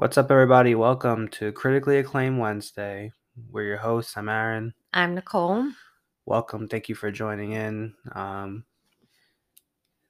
[0.00, 0.74] What's up, everybody?
[0.74, 3.12] Welcome to Critically Acclaimed Wednesday.
[3.50, 4.16] We're your hosts.
[4.16, 4.72] I'm Aaron.
[4.94, 5.70] I'm Nicole.
[6.24, 6.68] Welcome.
[6.68, 7.92] Thank you for joining in.
[8.12, 8.64] Um,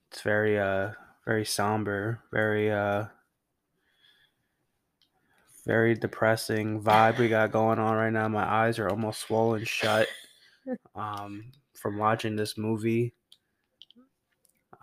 [0.08, 0.92] it's very, uh,
[1.26, 3.06] very somber, very, uh,
[5.66, 8.28] very depressing vibe we got going on right now.
[8.28, 10.06] My eyes are almost swollen shut
[10.94, 13.12] um, from watching this movie.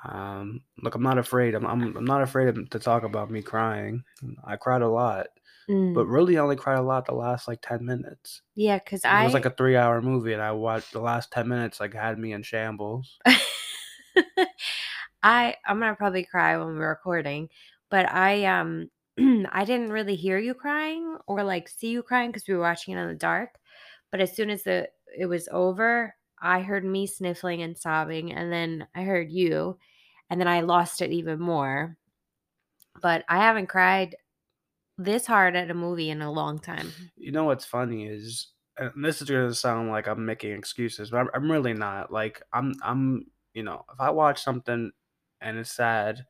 [0.08, 1.56] Um, look, I'm not afraid.
[1.56, 4.04] I'm, I'm, I'm not afraid to talk about me crying.
[4.44, 5.28] I cried a lot,
[5.70, 8.42] Mm, but really I only cried a lot the last like 10 minutes.
[8.56, 11.32] yeah, because It I was like a three hour movie, and I watched the last
[11.32, 13.20] 10 minutes, like, had me in shambles.
[15.24, 17.50] I I'm gonna probably cry when we're recording,
[17.90, 22.48] but I um I didn't really hear you crying or like see you crying because
[22.48, 23.60] we were watching it in the dark.
[24.12, 28.52] But as soon as the it was over, I heard me sniffling and sobbing, and
[28.52, 29.78] then I heard you,
[30.30, 31.98] and then I lost it even more.
[33.02, 34.16] But I haven't cried
[34.98, 37.12] this hard at a movie in a long time.
[37.16, 41.18] You know what's funny is, and this is gonna sound like I'm making excuses, but
[41.18, 42.12] I'm, I'm really not.
[42.12, 44.92] Like, I'm, I'm, you know, if I watch something
[45.42, 46.26] and it's sad,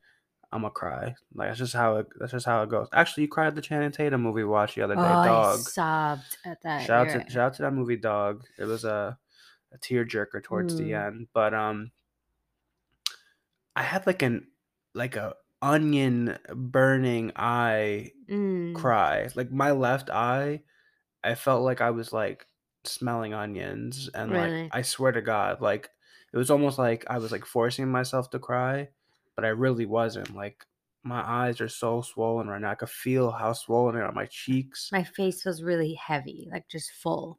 [0.52, 1.14] I'm gonna cry.
[1.34, 2.88] Like, that's just how it, that's just how it goes.
[2.92, 5.24] Actually, you cried at the Channing Tatum movie we watched the other day, Oh, I
[5.24, 5.72] Dog.
[5.72, 6.82] sobbed at that.
[6.82, 7.30] Shout out you're to right.
[7.30, 8.44] shout out to that movie Dog.
[8.58, 9.18] It was a
[9.72, 10.94] a tearjerker towards the Mm.
[10.94, 11.28] end.
[11.34, 11.92] But um
[13.78, 14.46] I had like an
[14.94, 18.74] like a onion burning eye Mm.
[18.74, 19.28] cry.
[19.34, 20.62] Like my left eye,
[21.24, 22.46] I felt like I was like
[22.84, 24.62] smelling onions and Really?
[24.64, 25.88] like I swear to God, like
[26.32, 28.88] it was almost like I was like forcing myself to cry,
[29.34, 30.34] but I really wasn't.
[30.34, 30.66] Like
[31.04, 32.70] my eyes are so swollen right now.
[32.72, 34.90] I could feel how swollen they are on my cheeks.
[34.92, 37.38] My face was really heavy, like just full.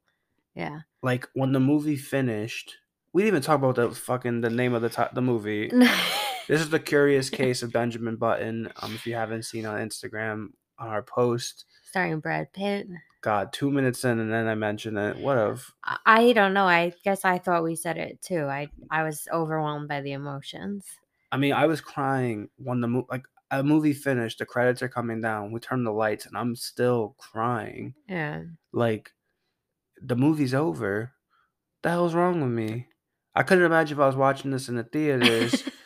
[0.56, 0.80] Yeah.
[1.03, 2.76] like when the movie finished,
[3.14, 5.70] we didn't even talk about the fucking the name of the ti- the movie.
[6.50, 8.72] This is the Curious Case of Benjamin Button.
[8.81, 10.47] Um, if you haven't seen on Instagram
[10.80, 12.88] on our post, Starring Brad Pitt.
[13.22, 15.17] God, two minutes in and then I mentioned it.
[15.17, 15.72] What of?
[16.06, 16.66] I- don't know.
[16.66, 18.45] I guess I thought we said it too.
[18.45, 20.88] I I was overwhelmed by the emotions.
[21.31, 24.40] I mean, I was crying when the movie like a movie finished.
[24.40, 25.51] The credits are coming down.
[25.51, 27.94] We turn the lights, and I'm still crying.
[28.07, 28.41] Yeah.
[28.74, 29.12] Like
[30.01, 31.12] the movie's over.
[31.84, 32.88] The hell's wrong with me?
[33.35, 35.63] I couldn't imagine if I was watching this in the theaters.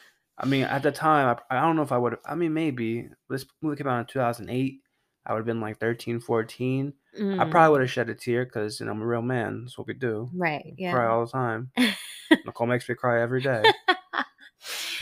[0.44, 2.22] I mean, at the time, I, I don't know if I would have.
[2.26, 4.82] I mean, maybe this movie came out in 2008.
[5.26, 6.94] I would have been like 13, 14.
[7.40, 9.64] I Mm, probably would have shed a tear because you know I'm a real man.
[9.64, 10.34] That's what we do.
[10.34, 10.74] right.
[10.78, 10.92] Yeah.
[10.92, 11.72] Cry all the time.
[12.46, 13.74] Nicole makes me cry every day.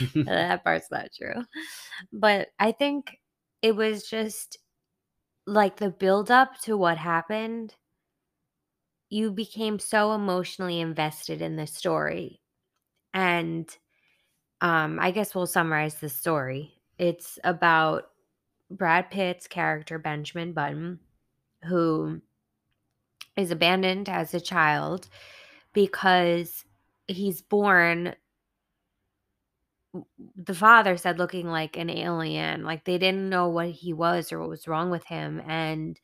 [0.26, 1.44] that part's not true.
[2.12, 3.18] But I think
[3.62, 4.58] it was just
[5.46, 7.76] like the build up to what happened.
[9.10, 12.40] You became so emotionally invested in the story.
[13.14, 13.76] And
[14.62, 16.72] um, I guess we'll summarize the story.
[16.96, 18.04] It's about
[18.70, 21.00] Brad Pitt's character, Benjamin Button,
[21.64, 22.22] who
[23.36, 25.08] is abandoned as a child
[25.72, 26.64] because
[27.08, 28.14] he's born
[30.36, 34.40] the father said looking like an alien like they didn't know what he was or
[34.40, 36.00] what was wrong with him and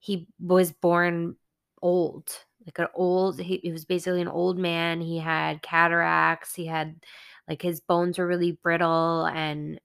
[0.00, 1.36] he was born
[1.80, 2.30] old
[2.66, 6.96] like an old he, he was basically an old man he had cataracts he had
[7.48, 9.80] like his bones were really brittle and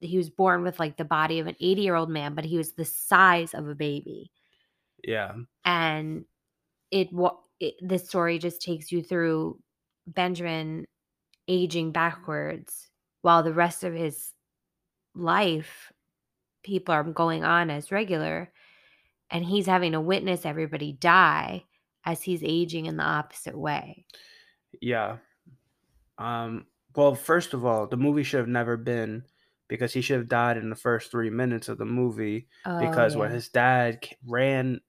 [0.00, 2.56] he was born with like the body of an 80 year old man but he
[2.56, 4.30] was the size of a baby
[5.04, 5.32] yeah,
[5.64, 6.24] and
[6.90, 7.38] it what
[7.80, 9.58] this story just takes you through
[10.06, 10.86] Benjamin
[11.48, 12.88] aging backwards
[13.22, 14.32] while the rest of his
[15.14, 15.92] life
[16.62, 18.52] people are going on as regular
[19.30, 21.64] and he's having to witness everybody die
[22.04, 24.06] as he's aging in the opposite way.
[24.80, 25.16] yeah.
[26.18, 26.66] Um.
[26.94, 29.24] Well, first of all, the movie should have never been
[29.68, 33.14] because he should have died in the first three minutes of the movie oh, because
[33.14, 34.80] Oh, when his dad ran,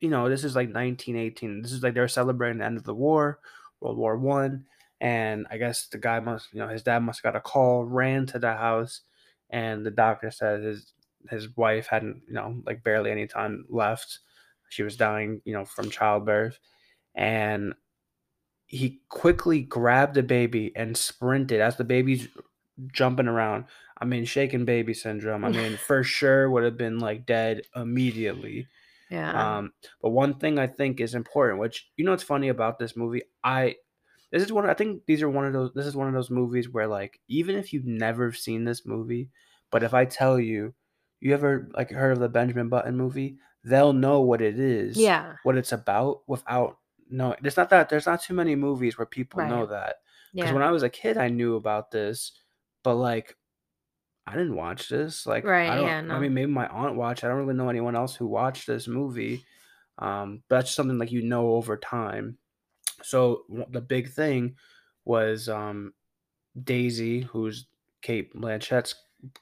[0.00, 1.62] you know, this is like 1918.
[1.62, 3.40] This is like they're celebrating the end of the war,
[3.80, 4.66] World War One,
[5.00, 7.84] and I guess the guy must, you know, his dad must have got a call,
[7.84, 9.02] ran to the house,
[9.50, 10.94] and the doctor said his
[11.30, 14.20] his wife hadn't, you know, like barely any time left.
[14.70, 16.58] She was dying, you know, from childbirth,
[17.14, 17.74] and
[18.70, 22.28] he quickly grabbed the baby and sprinted as the baby's
[22.92, 23.64] jumping around.
[24.00, 25.44] I mean, shaken baby syndrome.
[25.44, 28.68] I mean, for sure would have been like dead immediately.
[29.10, 29.58] yeah.
[29.58, 32.96] Um, but one thing I think is important, which you know, what's funny about this
[32.96, 33.22] movie.
[33.42, 33.74] I
[34.30, 34.70] this is one.
[34.70, 35.72] I think these are one of those.
[35.74, 39.30] This is one of those movies where like even if you've never seen this movie,
[39.72, 40.74] but if I tell you,
[41.18, 45.34] you ever like heard of the Benjamin Button movie, they'll know what it is, yeah.
[45.42, 46.76] what it's about without
[47.10, 47.38] knowing.
[47.42, 47.88] There's not that.
[47.88, 49.96] There's not too many movies where people know that.
[50.34, 50.54] Because Yeah.
[50.54, 52.32] when I was a kid, I knew about this,
[52.82, 53.36] but like
[54.26, 55.26] I didn't watch this.
[55.26, 57.24] Like, I Right, don't yeah, I mean, maybe my aunt watched.
[57.24, 59.44] I don't really know anyone else who watched this movie.
[59.98, 62.38] Um, but that's something like you know over time.
[63.02, 64.56] So the big thing
[65.04, 65.94] was um
[66.62, 67.66] Daisy, who's
[68.02, 68.94] Cate Blanchett's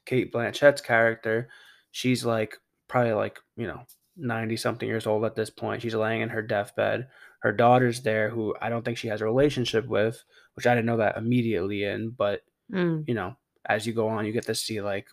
[0.05, 1.49] Cate Blanchett's character.
[1.91, 3.85] She's like probably like, you know,
[4.17, 5.83] 90 something years old at this point.
[5.83, 7.09] She's laying in her deathbed.
[7.41, 10.25] Her daughter's there who I don't think she has a relationship with,
[10.55, 13.37] which I didn't know that immediately in, but Mm, you know,
[13.67, 15.09] as you go on, you get to see like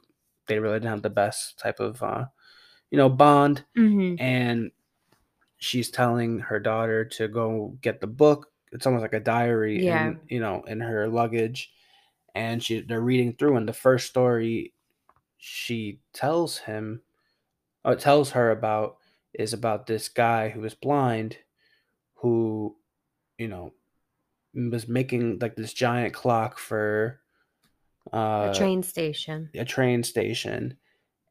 [0.47, 2.25] they really didn't have the best type of uh,
[2.91, 3.65] you know, bond.
[3.75, 4.19] mhm.
[4.19, 4.71] And
[5.57, 8.51] she's telling her daughter to go get the book.
[8.71, 11.71] It's almost like a diary Yeah, in you know in her luggage,
[12.35, 13.57] and she they're reading through.
[13.57, 14.73] And the first story
[15.37, 17.03] she tells him,
[17.85, 18.97] or tells her about,
[19.33, 21.39] is about this guy who is blind,
[22.25, 22.75] who
[23.37, 23.71] you know
[24.55, 27.19] was making like this giant clock for
[28.11, 29.51] a uh, train station.
[29.53, 30.77] a train station.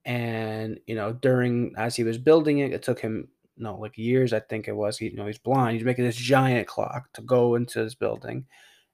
[0.04, 4.32] And you know during as he was building it it took him no like years
[4.32, 4.98] i think it was.
[4.98, 5.74] He, you know he's blind.
[5.74, 8.46] He's making this giant clock to go into this building.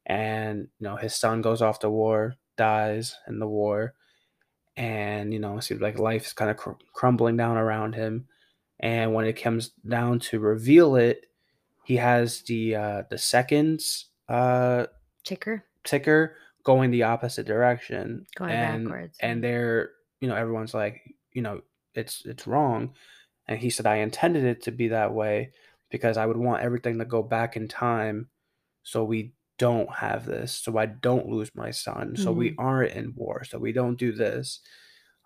[0.06, 3.94] And you know his son goes off to war dies in the war.
[4.76, 8.26] And you know it seems like life is kind of cr- crumbling down around him.
[8.78, 11.26] And when it comes down to reveal it
[11.82, 14.86] he has the uh the seconds uh
[15.24, 19.18] Ticker ticker going the opposite direction going and backwards.
[19.20, 19.90] and they're
[20.20, 21.62] you know everyone's like you know
[21.94, 22.94] it's it's wrong
[23.48, 25.52] and he said i intended it to be that way
[25.90, 28.28] because i would want everything to go back in time
[28.82, 32.54] so we don't have this so i don't lose my son so we Mhm.
[32.58, 34.60] aren't in war so we don't do this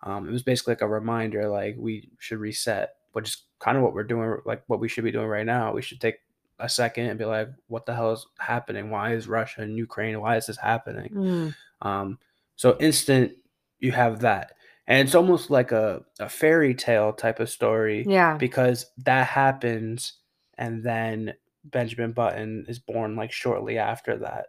[0.03, 3.83] um, it was basically like a reminder, like we should reset, which is kind of
[3.83, 5.73] what we're doing, like what we should be doing right now.
[5.73, 6.17] We should take
[6.59, 8.89] a second and be like, what the hell is happening?
[8.89, 10.19] Why is Russia and Ukraine?
[10.21, 11.11] Why is this happening?
[11.13, 12.19] Mm, Um,
[12.55, 13.33] so instant,
[13.79, 14.53] you have that,
[14.87, 18.37] and it's almost like a, a fairy tale type of story yeah.
[18.37, 20.13] because that happens,
[20.57, 21.33] and then
[21.65, 24.47] Benjamin Button is born like shortly after that,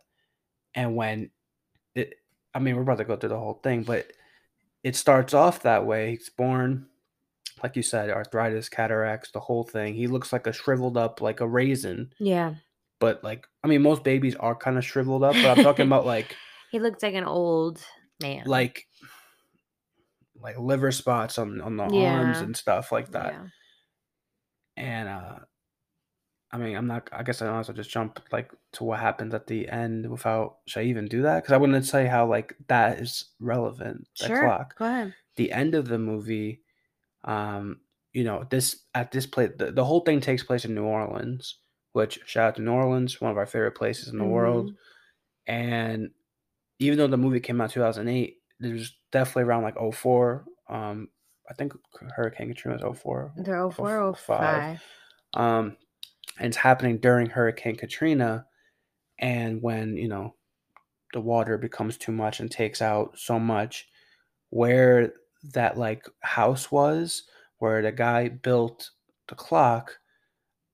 [0.74, 1.30] and when
[1.96, 2.14] it,
[2.54, 4.06] I mean, we're about to go through the whole thing, but
[4.84, 6.10] it starts off that way.
[6.12, 6.86] He's born,
[7.62, 9.94] like you said, arthritis, cataracts, the whole thing.
[9.94, 12.12] He looks like a shriveled up, like a raisin.
[12.18, 12.54] Yeah.
[13.00, 16.06] But like, I mean, most babies are kind of shriveled up, but I'm talking about
[16.06, 16.36] like,
[16.70, 17.80] He looks like an old
[18.20, 18.44] man.
[18.46, 18.86] like,
[20.40, 23.32] like liver spots on on the arms and stuff like that.
[23.32, 23.46] Yeah.
[24.76, 25.38] And uh,
[26.52, 27.08] I mean, I'm not.
[27.12, 30.58] I guess I well just jump like to what happens at the end without.
[30.66, 31.42] Should I even do that?
[31.42, 34.06] Because I wouldn't say how like that is relevant.
[34.20, 34.42] The Sure.
[34.44, 34.78] clock.
[34.78, 35.14] Go ahead.
[35.36, 36.60] The end of the movie
[37.26, 37.80] um
[38.12, 41.60] you know this at this place the, the whole thing takes place in new orleans
[41.92, 44.76] which shout out to new orleans one of our favorite places in the world Mhm.
[45.48, 46.10] and
[46.78, 51.08] even though the movie came out 2008 there's definitely around like 04 um
[51.50, 51.72] i think
[52.16, 54.82] hurricane katrina was 04 They're or 04, 05.
[55.34, 55.76] um
[56.38, 58.46] and it's happening during hurricane katrina
[59.18, 60.34] and when you know
[61.12, 63.88] the water becomes too much and takes out so much
[64.50, 65.14] where
[65.54, 67.24] that like house was
[67.58, 68.90] where the guy built
[69.28, 69.98] the clock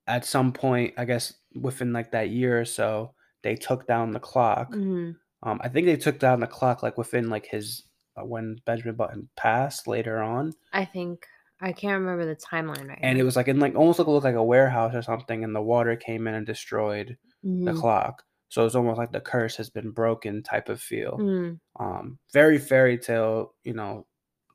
[0.06, 4.20] at some point i guess within like that year or so they took down the
[4.20, 5.16] clock Mhm.
[5.42, 7.84] um i think they took down the clock like within like his
[8.16, 11.26] uh, when benjamin button passed later on I think
[11.60, 13.22] I can't remember the timeline right and now.
[13.22, 15.62] it was like in like almost like looked like a warehouse or something and the
[15.62, 17.76] water came in and destroyed the Mhm.
[17.80, 21.60] clock so it's almost like the curse has been broken type of feel Mm.
[21.78, 24.06] um very fairy tale you know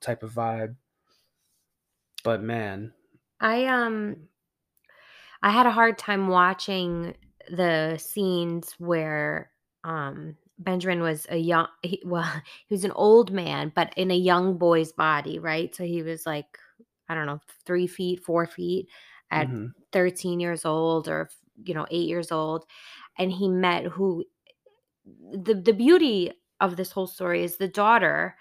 [0.01, 0.75] type of vibe.
[2.23, 2.93] But man.
[3.39, 4.29] I um
[5.41, 7.15] I had a hard time watching
[7.49, 9.51] the scenes where
[9.83, 14.15] um Benjamin was a young he, well he was an old man but in a
[14.17, 15.73] young boy's body right?
[15.75, 16.57] So he was like
[17.09, 18.89] I don't know three feet four feet
[19.31, 21.29] at mhm, 13 years old or
[21.63, 22.65] you know eight years old.
[23.17, 24.25] And he met who
[25.05, 28.37] the the beauty of this whole story is the daughter,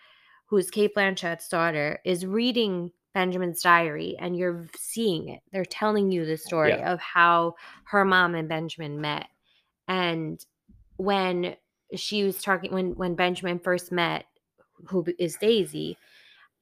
[0.46, 5.40] who's Cate Blanchett's daughter, is reading Benjamin's diary and you're seeing it.
[5.52, 6.92] They're telling you the story Yeah.
[6.92, 7.54] of how
[7.86, 9.28] her mom and Benjamin met.
[9.88, 10.44] And
[10.96, 11.56] when
[11.94, 14.26] she was talking when when Benjamin first met
[14.88, 15.96] who is Daisy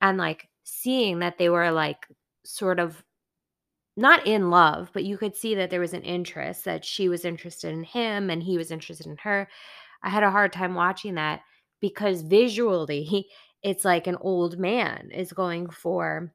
[0.00, 2.06] and like seeing that they were like
[2.44, 3.02] sort of
[3.96, 7.24] not in love, but you could see that there was an interest that she was
[7.24, 9.48] interested in him and he was interested in her.
[10.02, 11.42] I had a hard time watching that
[11.80, 13.04] because visually
[13.64, 16.34] it's like an old man is going for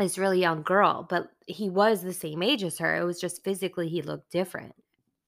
[0.00, 2.96] this really young girl, but he was the same age as her.
[2.96, 4.74] It was just physically he looked different.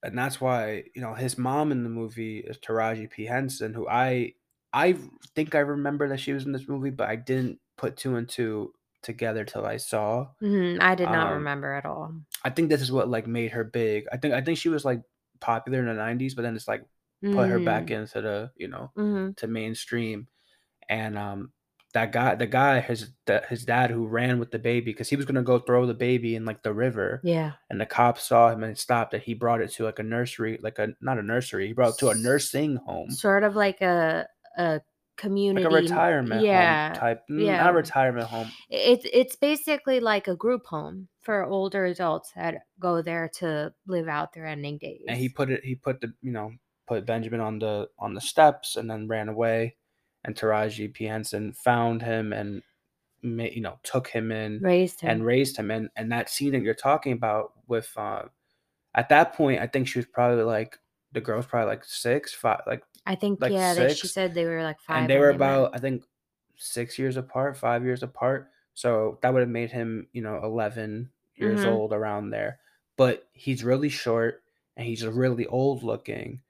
[0.02, 3.88] and that's why you know his mom in the movie is Taraji P Henson, who
[3.88, 4.34] I
[4.72, 4.96] I
[5.34, 8.28] think I remember that she was in this movie, but I didn't put two and
[8.28, 8.72] two
[9.02, 10.30] together till I saw.
[10.42, 12.14] Mhm, I did not Um, remember at all.
[12.44, 14.06] I think this is what like made her big.
[14.12, 15.02] I think I think she was like
[15.40, 16.84] popular in the '90s, but then it's like
[17.30, 17.90] put her back Mm.
[17.90, 19.36] into the you know Mhm.
[19.36, 20.28] to mainstream.
[20.90, 21.52] And um,
[21.94, 25.16] that guy, the guy, his da- his dad who ran with the baby because he
[25.16, 27.52] was gonna go throw the baby in like the river, Yeah.
[27.70, 29.22] and the cops saw him and stopped it.
[29.22, 31.66] He brought it to like a nursery, like a not a nursery.
[31.68, 34.26] He brought it to a nursing home, Sort of like a
[34.58, 34.80] a
[35.16, 36.92] community like a retirement home Yeah.
[36.96, 37.22] type.
[37.30, 37.58] mm, Yeah.
[37.62, 38.48] Not a retirement home.
[38.70, 44.08] It's it's basically like a group home for older adults that go there to live
[44.08, 45.02] out their ending days.
[45.08, 46.50] and he put it he put the you know
[46.88, 49.76] put benjamin on the on the steps and then ran away
[50.24, 52.62] and taraji p henson found him and
[53.22, 55.10] you know took him in raised him.
[55.10, 58.22] and raised him and and that scene that you're talking about with uh
[58.94, 60.78] at that point i think she was probably like
[61.12, 64.44] the girl's probably like six five like I think like yeah, they, she said they
[64.44, 64.98] were like five.
[64.98, 65.36] and they were met.
[65.36, 66.04] about i think
[66.56, 71.10] six years apart five years apart so that would have made him you know 11
[71.34, 71.66] years Mhm.
[71.72, 72.60] old around there
[72.96, 74.42] but he's really short
[74.76, 76.42] and he's really old looking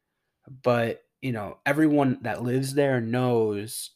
[0.62, 3.92] but you know everyone that lives there knows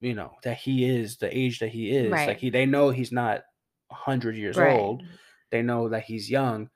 [0.00, 3.12] you know that he is the age that he is like he they know he's
[3.12, 3.44] not
[3.88, 4.60] 100 years Right.
[4.60, 5.02] old
[5.50, 6.70] they know that he's young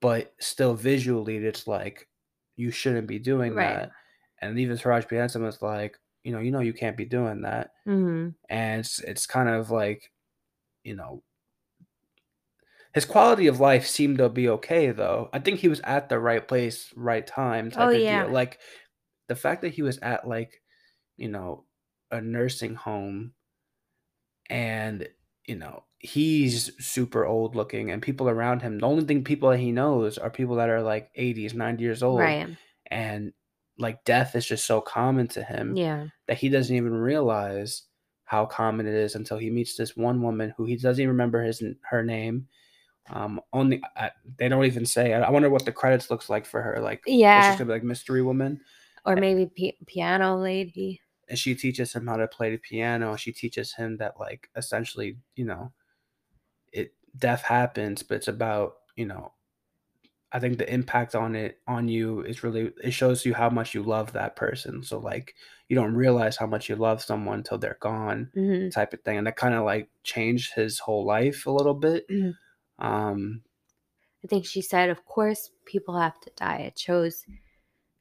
[0.00, 2.08] but still visually it's like
[2.56, 3.82] you shouldn't be doing Right.
[3.82, 3.90] that
[4.40, 5.16] and even Taraji P.
[5.16, 9.00] Henson was like you know you know you can't be doing that hmm and it's
[9.00, 10.12] it's kind of like
[10.84, 11.24] you know
[12.94, 16.18] his quality of life seemed to be okay though i think he was at the
[16.18, 18.06] right place right time type Oh, of yeah.
[18.06, 18.60] deal like
[19.28, 20.62] the fact that he was at like
[21.16, 21.66] you know
[22.10, 23.34] a nursing home
[24.50, 25.08] and
[25.46, 29.58] you know he's super old looking and people around him the only thing people that
[29.58, 32.56] he knows are people that are like 80s 90 years old Right.
[32.86, 33.32] and
[33.78, 36.08] like death is just so common to him Yeah.
[36.26, 37.84] that he doesn't even realize
[38.24, 41.42] how common it is until he meets this one woman who he doesn't even remember
[41.42, 42.48] his her name.
[43.10, 45.12] Um, only uh, they don't even say.
[45.14, 46.80] I, I wonder what the credits looks like for her.
[46.80, 47.46] Like, it's Yeah.
[47.46, 48.60] just gonna be like mystery woman,
[49.04, 51.00] Or maybe pi- piano lady.
[51.28, 53.16] and she teaches him how to play the piano.
[53.16, 55.72] She teaches him that like essentially, you know,
[56.72, 59.32] it death happens, but it's about you know.
[60.32, 63.74] I think the impact on it on you is really it shows you how much
[63.74, 64.82] you love that person.
[64.82, 65.34] So like
[65.68, 68.32] you don't realize how much you love someone until they're gone.
[68.34, 71.74] hmm type of thing and that kind of like changed his whole life a little
[71.74, 72.38] bit Mhm.
[72.78, 73.42] um
[74.24, 76.58] I think she said, "Of course, people have to die.
[76.58, 77.24] It shows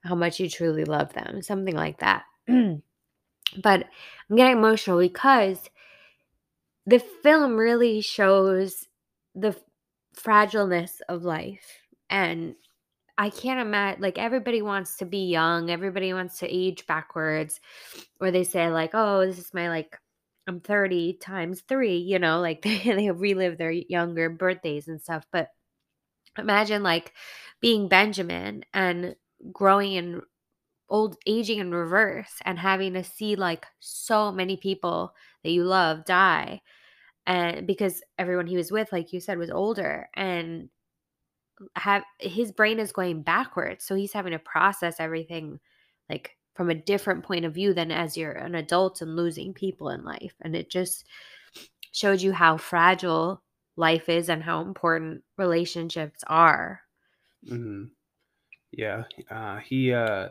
[0.03, 2.23] how much you truly love them." Something like that.
[2.47, 2.81] but
[4.29, 5.69] I'm getting emotional because
[6.85, 8.87] the film really shows
[9.35, 9.55] the
[10.15, 11.65] fragileness of life
[12.09, 12.55] and
[13.17, 17.59] I can't imagine like everybody wants to be young, everybody wants to age backwards,
[18.19, 19.95] or they say like, "Oh, this is my like
[20.47, 25.25] I'm 30 times 3," you know, like they, they relive their younger birthdays and stuff.
[25.31, 25.49] But
[26.37, 27.13] imagine like
[27.61, 29.15] being Benjamin and
[29.51, 30.21] growing and
[30.89, 36.05] old aging in reverse and having to see like so many people that you love
[36.05, 36.61] die
[37.25, 40.69] and because everyone he was with like you said was older and
[41.75, 45.59] have his brain is going backwards so he's having to process everything
[46.09, 49.89] like from a different point of view than as you're an adult and losing people
[49.89, 51.05] in life and it just
[51.91, 53.41] showed you how fragile
[53.77, 56.81] life is and how important relationships are
[57.47, 57.91] mhm.
[58.71, 60.29] Yeah uh he uh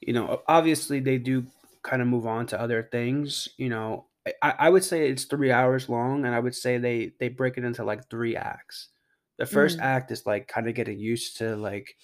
[0.00, 1.46] you know obviously they do
[1.82, 4.06] kind of move on to other things you know
[4.42, 7.56] I, I would say it's three hours long and i would say they they break
[7.56, 8.90] it into like three acts
[9.38, 9.80] the first Mhm.
[9.80, 11.96] act is like kind of getting used to like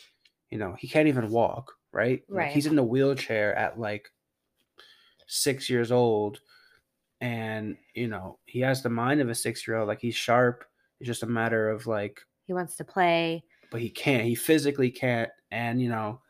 [0.51, 2.51] you know he can't even walk right Like, Right.
[2.51, 4.11] he's in the wheelchair at like
[5.27, 6.41] six years old
[7.21, 10.65] and you know he has the mind of a six year old like he's sharp
[11.01, 14.91] it's just a matter of like he wants to play but he can't he physically
[14.91, 16.21] can't and you know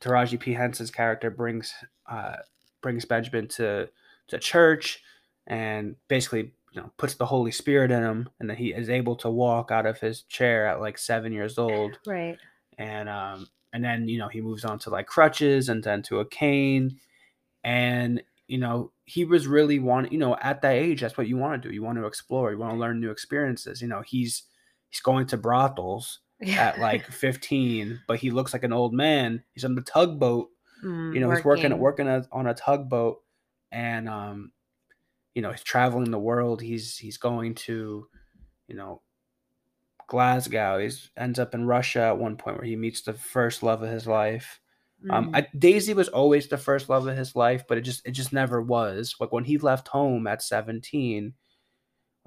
[0.00, 0.52] taraji p.
[0.52, 1.72] Henson's character brings
[2.06, 2.36] uh
[2.82, 3.88] brings benjamin to
[4.28, 5.02] to church
[5.46, 9.16] and basically you know puts the holy spirit in him and then he is able
[9.16, 11.98] to walk out of his chair at like seven years old.
[12.06, 12.36] Right.
[12.78, 16.20] And um and then you know he moves on to like crutches and then to
[16.20, 16.98] a cane.
[17.62, 21.36] And you know he was really want you know at that age that's what you
[21.36, 21.74] want to do.
[21.74, 22.50] You want to explore.
[22.50, 23.80] You want to learn new experiences.
[23.80, 24.42] You know he's
[24.88, 29.64] he's going to brothels at like 15 but he looks like an old man he's
[29.64, 30.48] on the tugboat
[30.84, 33.22] Mm, you know he's working working a, on a tugboat
[33.72, 34.52] and um
[35.34, 38.06] you know he's traveling the world he's he's going to
[38.68, 39.00] you know
[40.06, 43.82] glasgow he's ends up in russia at one point where he meets the first love
[43.82, 44.60] of his life
[45.10, 45.30] Um.
[45.34, 48.32] I, Daisy was always the first love of his life, but it just it just
[48.32, 49.14] never was.
[49.20, 51.34] Like when he left home at seventeen,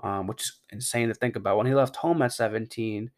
[0.04, 1.58] um, which is insane to think about.
[1.58, 3.12] When he left home at seventeen,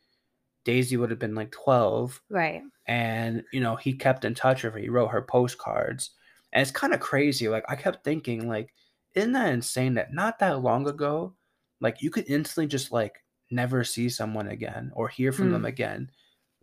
[0.70, 2.64] Daisy would have been like twelve, Right.
[2.88, 4.80] and you know he kept in touch with her.
[4.80, 6.12] He wrote her postcards,
[6.54, 7.50] and it's kind of crazy.
[7.50, 8.74] Like I kept thinking, like,
[9.16, 11.36] isn't that insane that not that long ago,
[11.82, 15.66] like you could instantly just like never see someone again or hear from them Hmm.
[15.66, 16.12] again,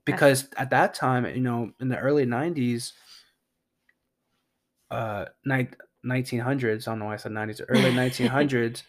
[0.04, 2.92] because at that time, you know, in the early '90s,
[4.90, 5.68] uh, ni-
[6.02, 6.86] 1900s.
[6.86, 7.60] I don't know why I said 90s.
[7.68, 8.84] Early 1900s.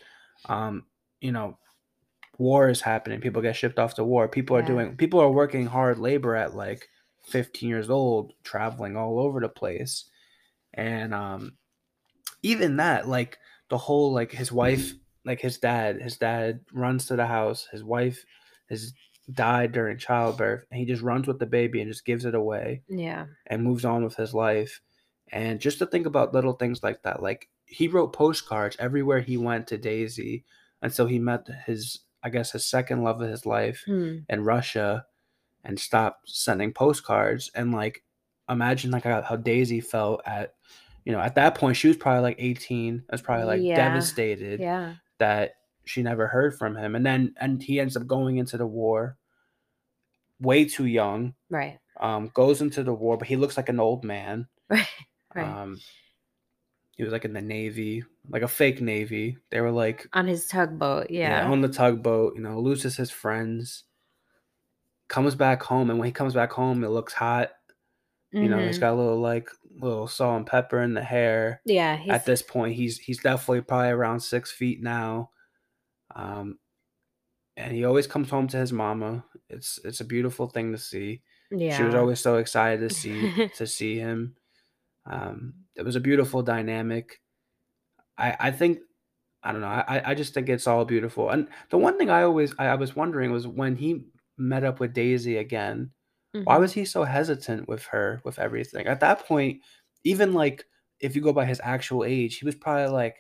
[0.46, 0.86] Um,
[1.22, 1.58] you know,
[2.38, 3.20] war is happening.
[3.22, 4.28] People get shipped off to war.
[4.28, 4.68] People are Yeah.
[4.68, 4.98] doing.
[4.98, 6.88] People are working hard labor at like
[7.26, 10.06] 15 years old, traveling all over the place,
[10.74, 11.58] and um,
[12.44, 13.38] even that, like
[13.70, 14.94] the whole like his wife,
[15.26, 17.68] like his dad, his dad runs to the house.
[17.72, 18.24] His wife
[18.70, 18.94] has
[19.34, 22.82] died during childbirth, and he just runs with the baby and just gives it away
[22.88, 23.26] Yeah.
[23.48, 24.80] and moves on with his life.
[25.34, 29.36] And just to think about little things like that, like he wrote postcards everywhere he
[29.36, 30.46] went to Daisy
[30.82, 34.20] until he met his, I guess, his second love of his life Hmm.
[34.30, 35.06] in Russia
[35.64, 37.52] and stopped sending postcards.
[37.56, 38.04] And like,
[38.50, 40.56] imagine like how, how Daisy felt at,
[41.06, 43.04] you know, at that point, she was probably like 18.
[43.10, 43.76] I was probably like Yeah.
[43.76, 44.96] devastated Yeah.
[45.20, 45.56] that
[45.86, 46.96] she never heard from him.
[46.96, 49.18] And then, and he ends up going into the war
[50.40, 51.80] way too young Right.
[52.00, 54.48] um, goes into the war, but he looks like an old man.
[54.70, 54.88] Right.
[55.36, 55.46] Right.
[55.46, 55.80] Um,
[56.98, 59.38] he was like in the navy, like a fake navy.
[59.52, 61.10] They were like, on his tugboat.
[61.10, 61.52] yeah, Yeah.
[61.52, 62.34] on the tugboat.
[62.36, 63.84] You know, loses his friends,
[65.08, 67.52] comes back home, and when he comes back home, it looks hot.
[68.34, 69.50] You know, he's got a little like
[69.80, 71.62] little salt and pepper in the hair.
[71.66, 72.00] Yeah.
[72.10, 75.30] At this point, he's he's definitely probably around six feet now.
[76.14, 76.60] Um,
[77.56, 79.24] and he always comes home to his mama.
[79.50, 81.22] It's it's a beautiful thing to see.
[81.52, 81.78] yeah.
[81.78, 84.36] She was always so excited to see to see him.
[85.08, 87.22] Um, it was a beautiful dynamic.
[88.18, 88.80] I I think
[89.44, 89.68] I don't know.
[89.68, 91.30] I I just think it's all beautiful.
[91.30, 94.06] And the one thing I always I, I was wondering was when he
[94.38, 95.94] met up with Daisy again.
[96.46, 96.60] Why Mhm.
[96.60, 98.88] was he so hesitant with her with everything?
[98.88, 99.62] At that point,
[100.06, 100.66] even like
[101.02, 103.18] if you go by his actual age, he was probably like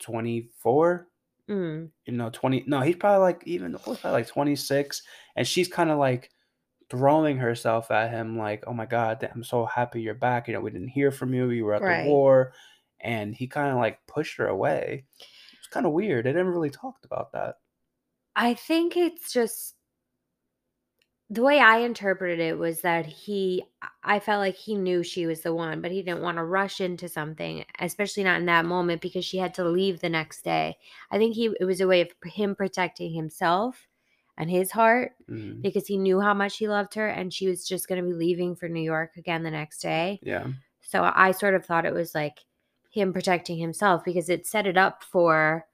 [0.00, 1.08] 24,
[1.48, 1.92] Mm.
[2.06, 5.02] you know, 20 no, he's probably like even probably like 26
[5.36, 6.30] and she's kind of like
[6.90, 10.48] throwing herself at him like, "Oh my god, I'm so happy you're back.
[10.48, 11.50] You know, we didn't hear from you.
[11.50, 11.86] You were at Right.
[11.86, 12.54] the war."
[13.00, 15.06] And he kind of like pushed her away.
[15.58, 16.26] It's kind of weird.
[16.26, 17.56] They never really talked about that.
[18.36, 19.76] I think it's just
[21.30, 23.64] the way I interpreted it was that he,
[24.02, 26.80] I felt like he knew she was the one, but he didn't want to rush
[26.80, 30.76] into something, especially not in that moment because she had to leave the next day.
[31.10, 33.88] I think he, it was a way of him protecting himself
[34.36, 35.62] and his heart Mhm.
[35.62, 38.14] because he knew how much he loved her and she was just going to be
[38.14, 40.18] leaving for New York again the next day.
[40.22, 40.48] Yeah.
[40.80, 42.38] So I sort of thought it was like
[42.90, 45.66] him protecting himself because it set it up for,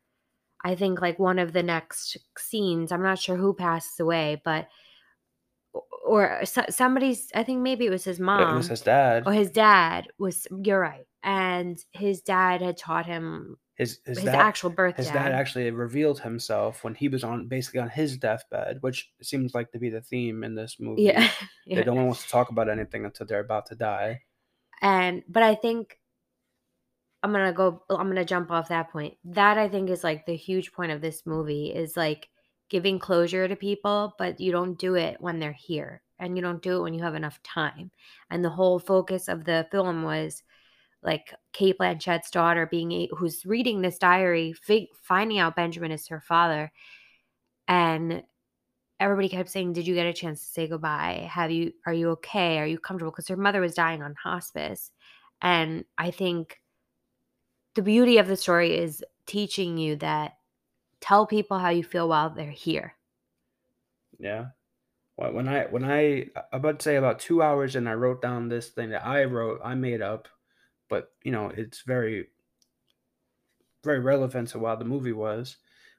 [0.65, 2.93] I think, like one of the next scenes.
[2.93, 4.69] I'm not sure who passes away, but
[6.05, 7.31] or somebody's.
[7.35, 9.23] I think maybe it was his mom it was his dad.
[9.27, 10.47] or his dad was.
[10.65, 15.07] You're right, and his dad had taught him His his, his, dad actual birth his
[15.07, 15.15] dad.
[15.15, 19.73] dad actually revealed himself when he was on basically on his deathbed, which seems like
[19.73, 21.05] to be the theme in this movie.
[21.05, 21.31] yeah,
[21.67, 21.83] They yeah.
[21.83, 24.21] don't want to talk about anything until they're about to die.
[24.83, 25.99] and but I think
[27.23, 27.83] I'm gonna go.
[27.89, 29.15] I'm gonna jump off that point.
[29.25, 32.29] That I think is like the huge point of this movie is like
[32.69, 36.63] giving closure to people, but you don't do it when they're here, and you don't
[36.63, 37.91] do it when you have enough time.
[38.31, 40.43] And the whole focus of the film was
[41.03, 44.55] like Cate Blanchett's daughter being a, who's reading this diary,
[45.03, 46.71] finding out Benjamin is her father,
[47.69, 48.23] and
[48.99, 51.29] everybody kept saying, "Did you get a chance to say goodbye?
[51.31, 51.73] Have you?
[51.87, 52.59] Are you okay?
[52.59, 54.91] Are you comfortable?" Because her mother was dying on hospice,
[55.43, 56.61] and I think
[57.75, 60.33] the beauty of the story is teaching you that
[61.01, 62.95] tell people how you feel while they're here.
[64.19, 64.47] Yeah.
[65.17, 68.49] When I when I I about to say about two hours and I wrote down
[68.49, 70.29] this thing that I wrote, I made up,
[70.91, 72.27] but you know, it's very
[73.83, 75.57] very relevant to what the movie was.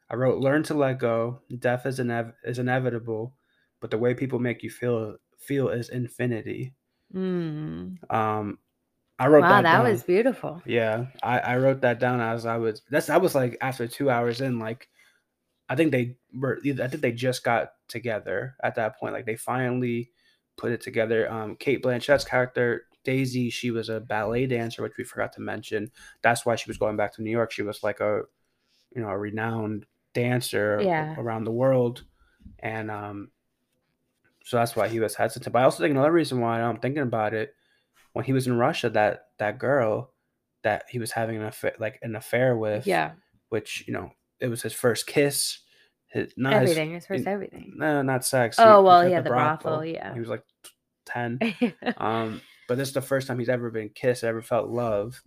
[0.10, 1.42] I wrote learn to let go.
[1.58, 3.34] Death is inev- is inevitable,
[3.80, 6.76] but the way people make you feel feel is infinity.
[7.16, 7.98] Mm.
[8.14, 8.60] Um
[9.18, 10.62] I wrote Wow, that, that was beautiful.
[10.66, 12.82] Yeah, I, I wrote that down as I was.
[12.90, 14.88] That's I was like after two hours in, like
[15.70, 16.60] I think they were.
[16.66, 19.14] I think they just got together at that point.
[19.14, 20.12] Like they finally
[20.58, 21.32] put it together.
[21.32, 25.92] Um, Cate Blanchett's character Daisy, she was a ballet dancer, which we forgot to mention.
[26.22, 27.52] That's why she was going back to New York.
[27.52, 28.22] She was like a,
[28.96, 31.16] you know, a renowned dancer Yeah.
[31.18, 32.04] around the world,
[32.60, 33.32] and um,
[34.44, 35.54] so that's why he was hesitant.
[35.54, 37.54] But I also think another reason why I'm thinking about it
[38.14, 40.14] when he was in Russia, that that girl
[40.64, 43.12] that he was having an affair, like an affair with, Yeah.
[43.50, 45.60] which you know it was his first kiss,
[46.08, 46.94] his not everything.
[46.94, 47.74] His his, first everything.
[47.78, 48.58] no, not sex.
[48.60, 50.14] Oh, well, was he at had the brothel, yeah.
[50.14, 50.44] he was like
[51.06, 51.40] ten.
[51.98, 55.22] Um, but this is the first time he's ever been kissed, ever felt love.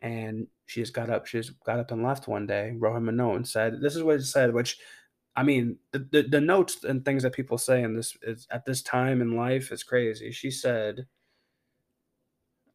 [0.00, 3.08] And she just got up, she just got up and left one day, wrote him
[3.08, 4.78] a note and said, This is what it said, which
[5.34, 8.64] I mean, the, the, the notes and things that people say in this is at
[8.64, 10.30] this time in life is crazy.
[10.30, 11.06] She said,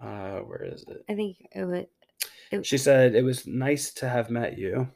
[0.01, 1.05] uh, where is it?
[1.07, 2.65] I think it would.
[2.65, 4.89] She said it was nice to have met you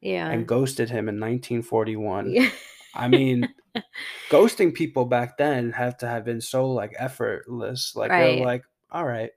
[0.00, 0.30] Yeah.
[0.30, 2.30] and ghosted him in 1941.
[2.30, 2.48] yeah.
[2.94, 3.48] I mean,
[4.30, 7.94] ghosting people back then have to have been so like effortless.
[7.96, 8.36] Like Right.
[8.36, 9.30] they're like, all right,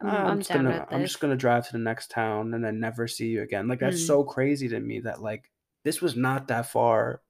[0.00, 2.80] I'm- I'm, I'm just gonna I'm just gonna drive to the next town and then
[2.80, 3.68] never see you again.
[3.68, 4.06] Like that's Mm.
[4.06, 5.50] so crazy to me that like
[5.84, 7.20] this was not that far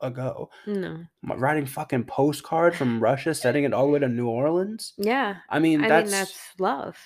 [0.00, 0.48] ago.
[0.66, 1.04] No.
[1.22, 4.94] Writing fucking postcard from Russia, sending it all the way to New Orleans.
[4.96, 5.36] Yeah.
[5.50, 6.96] I mean, I that's, mean, that's love.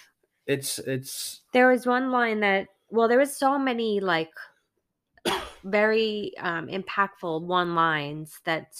[0.46, 4.30] it's it's There was one line that, well, there was so many like
[5.64, 8.76] very um, impactful one lines that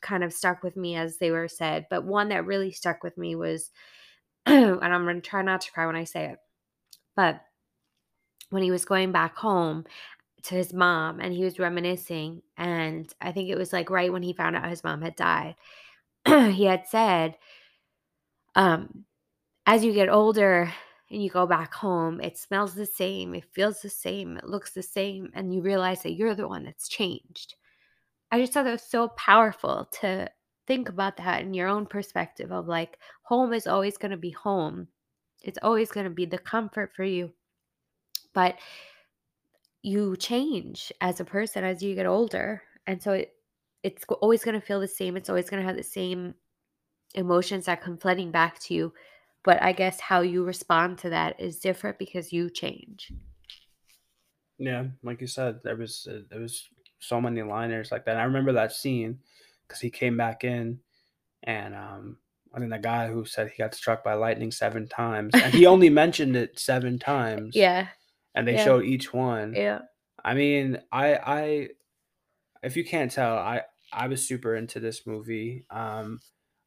[0.00, 1.86] kind of stuck with me as they were said.
[1.90, 3.70] But one that really stuck with me was,
[4.46, 6.38] and I'm going to try not to cry when I say it,
[7.16, 7.42] but
[8.50, 9.84] when he was going back home
[10.44, 14.22] to his mom and he was reminiscing, and I think it was like right when
[14.22, 15.56] he found out his mom had died,
[16.26, 17.36] he had said,
[18.54, 19.04] um,
[19.66, 20.72] as you get older
[21.12, 24.72] and you go back home, it smells the same, it feels the same, it looks
[24.72, 27.54] the same, and you realize that you're the one that's changed.
[28.30, 30.30] I just thought that was so powerful to
[30.66, 34.30] think about that in your own perspective of like, home is always going to be
[34.30, 34.88] home.
[35.42, 37.30] It's always going to be the comfort for you.
[38.32, 38.56] But
[39.82, 42.62] you change as a person as you get older.
[42.86, 43.34] And so it,
[43.82, 45.16] it's always going to feel the same.
[45.16, 46.34] It's always going to have the same
[47.14, 48.94] emotions that come flooding back to you.
[49.44, 53.12] But I guess how you respond to that is different because you change.
[54.58, 56.68] Yeah, like you said, there was uh, there was
[57.00, 58.16] so many liners like that.
[58.16, 59.18] I remember that scene
[59.66, 60.78] because he came back in,
[61.42, 62.18] and um,
[62.54, 65.66] I think the guy who said he got struck by lightning seven times, and he
[65.66, 67.56] only mentioned it seven times.
[67.56, 67.88] Yeah.
[68.34, 68.64] and they yeah.
[68.64, 69.54] showed each one.
[69.56, 69.80] Yeah.
[70.24, 71.68] I mean, I I
[72.62, 75.64] if you can't tell, I I was super into this movie.
[75.70, 76.20] Um,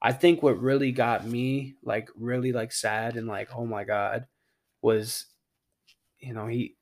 [0.05, 4.27] I think what really got me like really like sad and like oh my god
[4.81, 5.25] was,
[6.19, 6.75] you know he,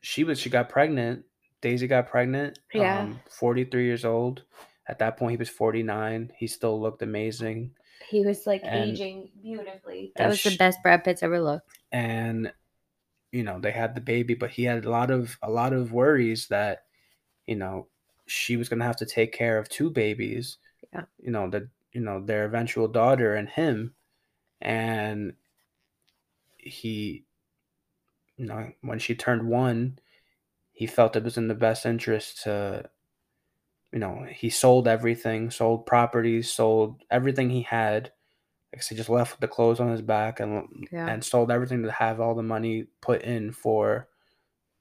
[0.00, 1.24] she was she got pregnant.
[1.60, 2.58] Daisy got pregnant.
[2.72, 3.00] Yeah.
[3.02, 4.42] Um, forty three years old.
[4.86, 6.32] At that point, he was forty nine.
[6.38, 7.70] He still looked amazing.
[8.08, 10.12] He was like And- aging beautifully.
[10.16, 11.68] That was the best Brad Pitt's ever looked.
[11.92, 12.52] and
[13.32, 15.92] you know they had the baby but he had a lot of a lot of
[15.92, 16.84] worries that
[17.46, 17.88] you know
[18.26, 20.58] she was going to have to take care of two babies
[20.92, 21.06] Yeah.
[21.18, 23.94] you know the you know their eventual daughter and him
[24.60, 25.36] and
[26.58, 27.26] he
[28.36, 29.98] you know when she turned one
[30.72, 32.88] he felt it was in the best interest to
[33.92, 38.12] you know he sold everything sold properties sold everything he had
[38.72, 41.06] like said, just left with the clothes on his back and Yeah.
[41.08, 44.08] and sold everything to have all the money put in for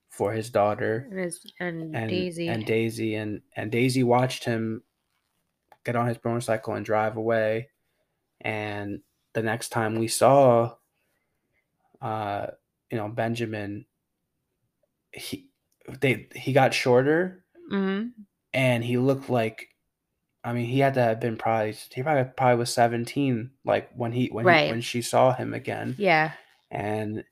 [0.10, 2.48] for his daughter And, his, and, and Daisy.
[2.50, 4.84] and Daisy and and Daisy watched him
[5.86, 7.70] get on his motorcycle and drive away
[8.42, 9.02] and
[9.34, 10.76] the next time we saw
[12.02, 12.48] uh
[12.92, 13.86] you know Benjamin
[15.12, 15.50] he
[16.00, 18.08] they he got shorter hmm
[18.54, 19.70] and he looked like
[20.44, 24.12] I mean he had to have been probably he probably probably was 17 like when
[24.12, 24.66] he when Right.
[24.66, 26.34] he, when she saw him again Yeah.
[26.70, 27.24] and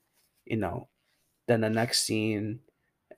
[0.44, 0.88] you know
[1.48, 2.60] then the next scene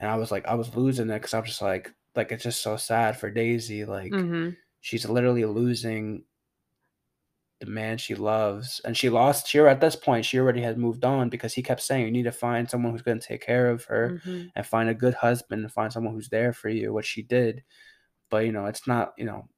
[0.00, 2.42] and i was like i was losing it because i was just like like it's
[2.44, 4.50] just so sad for daisy like hmm
[4.84, 6.24] she's literally losing
[7.60, 11.04] the man she loves and she lost she at this point she already had moved
[11.04, 13.70] on because he kept saying you need to find someone who's going to take care
[13.70, 16.92] of her hmm and find a good husband and find someone who's there for you
[16.92, 17.62] what she did.
[18.30, 19.48] But you know it's not you know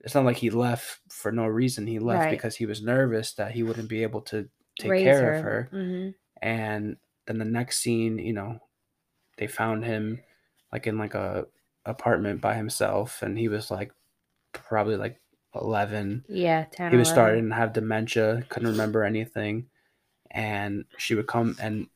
[0.00, 1.86] it's not like he left for no reason.
[1.86, 2.30] He left Right.
[2.30, 5.68] because he was nervous that he wouldn't be able to take Raise care of her.
[5.70, 6.10] hmm
[6.42, 6.96] and
[7.26, 8.58] then the next scene you know
[9.38, 10.22] they found him
[10.72, 11.46] like in like a
[11.86, 13.92] apartment by himself and he was like
[14.52, 15.20] probably like
[15.54, 16.64] 11 Yeah.
[16.72, 17.14] 10, he was 11.
[17.14, 19.66] starting to have dementia couldn't remember anything
[20.32, 21.88] and she would come and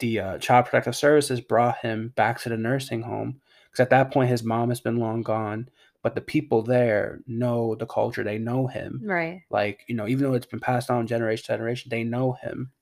[0.00, 4.12] the uh, child protective services brought him back to the nursing home because at that
[4.12, 5.68] point his mom has been long gone
[6.02, 9.42] but the people there know the culture they know him Right.
[9.50, 12.72] like you know even though it's been passed on generation to generation they know him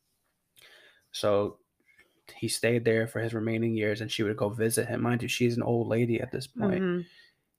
[1.13, 1.59] so
[2.37, 5.03] he stayed there for his remaining years and she would go visit him.
[5.03, 6.81] Mind you she's an old lady at this point.
[6.81, 7.01] Hmm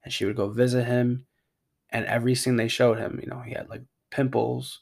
[0.05, 1.25] and she would go visit him
[1.91, 4.81] and every scene they showed him you know he had like pimples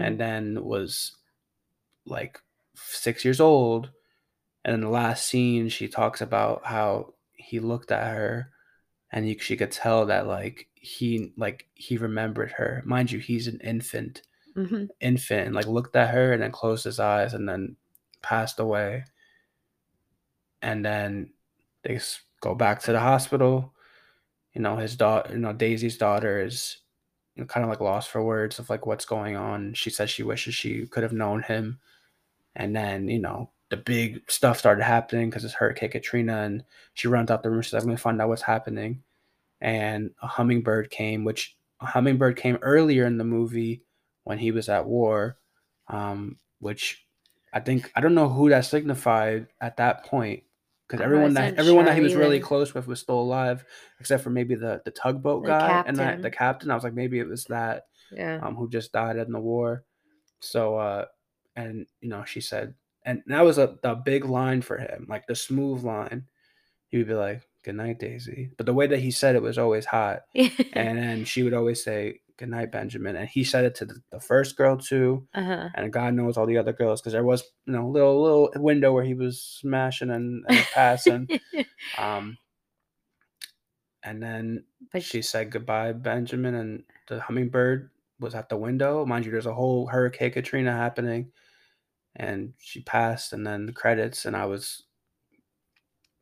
[0.00, 1.16] and then was
[2.06, 2.38] like
[2.74, 3.90] six years old.
[4.64, 8.50] And in the last scene, she talks about how he looked at her
[9.12, 12.82] and you, she could tell that like he like he remembered her.
[12.86, 14.22] Mind you he's an infant.
[14.56, 14.88] Mhm.
[15.00, 17.76] infant and like looked at her and then closed his eyes and then
[18.22, 19.04] passed away
[20.64, 21.30] and then
[21.82, 22.00] they
[22.40, 23.72] go back to the hospital.
[24.54, 26.78] You know his daughter you know daisy's daughter is
[27.36, 29.74] you know, kind of like lost for words of like what's going on.
[29.74, 31.78] She says she wishes she could have known him.
[32.56, 37.08] And then you know the big stuff started happening because it's hurricane katrina and she
[37.08, 37.62] runs out the room.
[37.62, 39.02] She's like i'm gonna find out what's happening.
[39.60, 43.82] And a hummingbird came, which a hummingbird came earlier in the movie
[44.24, 45.38] when he was at war,
[45.88, 47.06] um, which
[47.52, 50.44] I think I don't know who that signified at that point
[50.88, 53.64] because everyone that everyone that he was really close with was still alive,
[54.00, 56.22] except for maybe the the tugboat The guy and that captain.
[56.22, 56.70] the captain.
[56.70, 58.38] I was like maybe it was that Yeah.
[58.42, 59.84] um, who just died in the war.
[60.40, 61.06] So uh,
[61.56, 65.26] and you know she said, and that was a the big line for him, like
[65.26, 66.26] the smooth line.
[66.88, 69.58] He would be like, "Good night, Daisy," but the way that he said it was
[69.58, 70.22] always hot.
[70.74, 73.14] And then she would always say, Good night, Benjamin.
[73.16, 75.26] And he said it to the, the first girl too.
[75.34, 75.68] uh-huh.
[75.74, 78.50] And God knows all the other girls because there was, you know, a little little
[78.56, 81.28] window where he was smashing and, and passing.
[81.98, 82.36] um,
[84.02, 86.54] and then but she said goodbye, Benjamin.
[86.56, 89.06] And the hummingbird was at the window.
[89.06, 91.30] Mind you, there's a whole Hurricane Katrina happening.
[92.16, 94.84] And she passed, and then the credits, and I was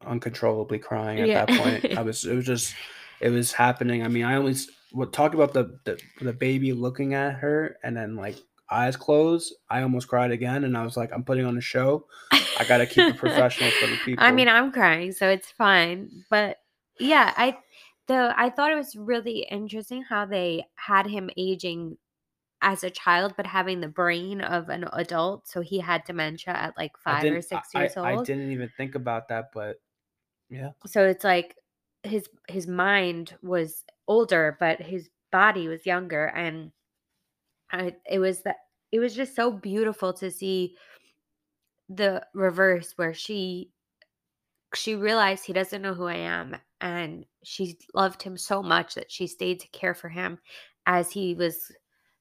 [0.07, 1.45] uncontrollably crying at Yeah.
[1.47, 1.99] that point.
[1.99, 2.75] I was, it was just,
[3.21, 4.03] it was happening.
[4.03, 7.97] I mean, I always would talk about the, the the baby looking at her and
[7.97, 8.37] then like
[8.71, 9.55] eyes closed.
[9.71, 12.07] I almost cried again, and I was like, I'm putting on a show.
[12.33, 14.25] I gotta keep it professional for the people.
[14.25, 16.11] I mean, I'm crying, so it's fine.
[16.31, 16.59] But
[16.99, 17.59] yeah, I
[18.09, 21.99] the I thought it was really interesting how they had him aging
[22.61, 25.49] as a child, but having the brain of an adult.
[25.49, 28.71] So he had dementia at like five or six I, years I, I didn't even
[28.77, 29.77] think about that, but
[30.49, 31.57] yeah, so it's like
[32.03, 36.73] his his mind was older, but his body was younger, and
[37.71, 38.57] I, it was that
[38.93, 40.77] it was just so beautiful to see
[41.89, 43.71] the reverse where she
[44.75, 49.11] she realized he doesn't know who I am and she loved him so much that
[49.11, 50.39] she stayed to care for him
[50.87, 51.71] as he was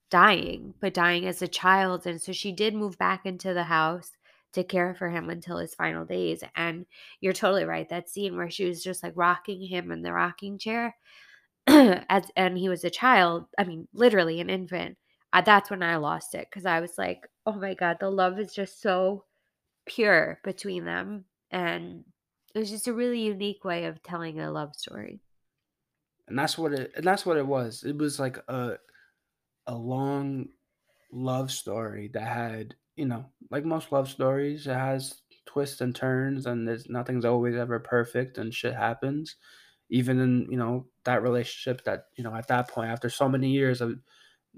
[0.09, 2.05] dying, but dying as a child.
[2.05, 4.11] And so she did move back into the house
[4.53, 6.43] to care for him until his final days.
[6.55, 6.85] And
[7.21, 7.87] you're totally right.
[7.89, 10.95] That scene where she was just like rocking him in the rocking chair
[12.09, 14.97] as and he was a child, I mean, literally an infant.
[15.33, 18.39] Uh, that's when I lost it because I was like, oh my God, the love
[18.39, 19.25] is just so
[19.87, 21.25] pure between them.
[21.51, 22.05] And
[22.55, 25.21] it was just a really unique way of telling a love story.
[26.27, 26.91] and that's what it.
[26.95, 27.83] And that's what it was.
[27.83, 28.77] It was like a
[29.67, 30.49] a long
[31.11, 36.45] love story that had, you know, like most love stories, it has twists and turns,
[36.45, 39.35] and there's nothing's always ever perfect, and shit happens.
[39.91, 43.51] Even in you know that relationship that you know at that point after so many
[43.51, 43.99] years of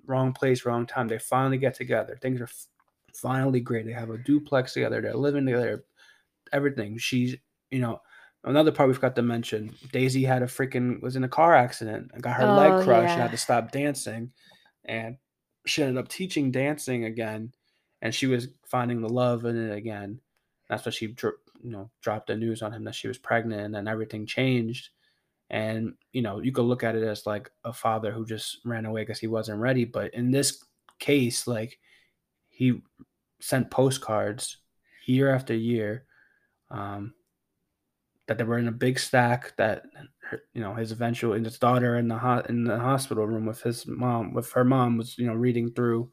[0.07, 2.17] wrong place, wrong time, they finally get together.
[2.21, 2.67] Things are f-
[3.15, 3.85] finally great.
[3.85, 5.01] They have a duplex together.
[5.01, 5.85] They're living together.
[6.51, 6.97] Everything.
[6.97, 7.35] She's
[7.71, 8.01] you know.
[8.45, 12.11] Another part we forgot to mention: Daisy had a freaking was in a car accident
[12.13, 13.13] and got her Oh, leg crushed.
[13.13, 13.21] She yeah.
[13.23, 14.33] had to stop dancing,
[14.83, 15.17] and
[15.65, 17.53] she ended up teaching dancing again,
[18.01, 20.19] and she was finding the love in it again.
[20.69, 21.15] That's what she,
[21.63, 24.89] you know, dropped the news on him that she was pregnant, and then everything changed.
[25.49, 28.85] And you know, you could look at it as like a father who just ran
[28.85, 29.85] away because he wasn't ready.
[29.85, 30.63] But in this
[30.99, 31.77] case, like
[32.49, 32.81] he
[33.39, 34.57] sent postcards
[35.05, 36.05] year after year
[36.71, 37.13] um,
[38.27, 39.83] that they were in a big stack that
[40.53, 43.61] you know his eventual and his daughter in the ho- in the hospital room with
[43.61, 46.09] his mom with her mom was you know reading through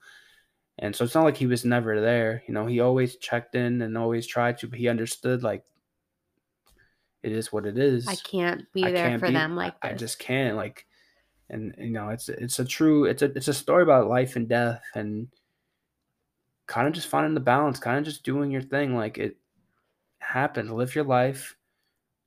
[0.78, 3.80] and so it's not like he was never there you know he always checked in
[3.82, 5.64] and always tried to but he understood like
[7.22, 8.08] it is what it is.
[8.08, 10.86] I can't be I there can't for be- them like I, I just can't like
[11.48, 14.48] and you know it's it's a true it's a it's a story about life and
[14.48, 15.28] death and
[16.66, 19.36] kind of just finding the balance kind of just doing your thing like it
[20.20, 20.72] happened.
[20.72, 21.56] Live your life.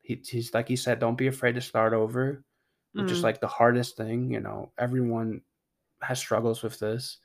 [0.02, 2.44] He, he's like he said don't be afraid to start over
[2.92, 3.24] which is Mm.
[3.24, 5.42] like the hardest thing you know everyone
[6.02, 7.18] has struggles with this.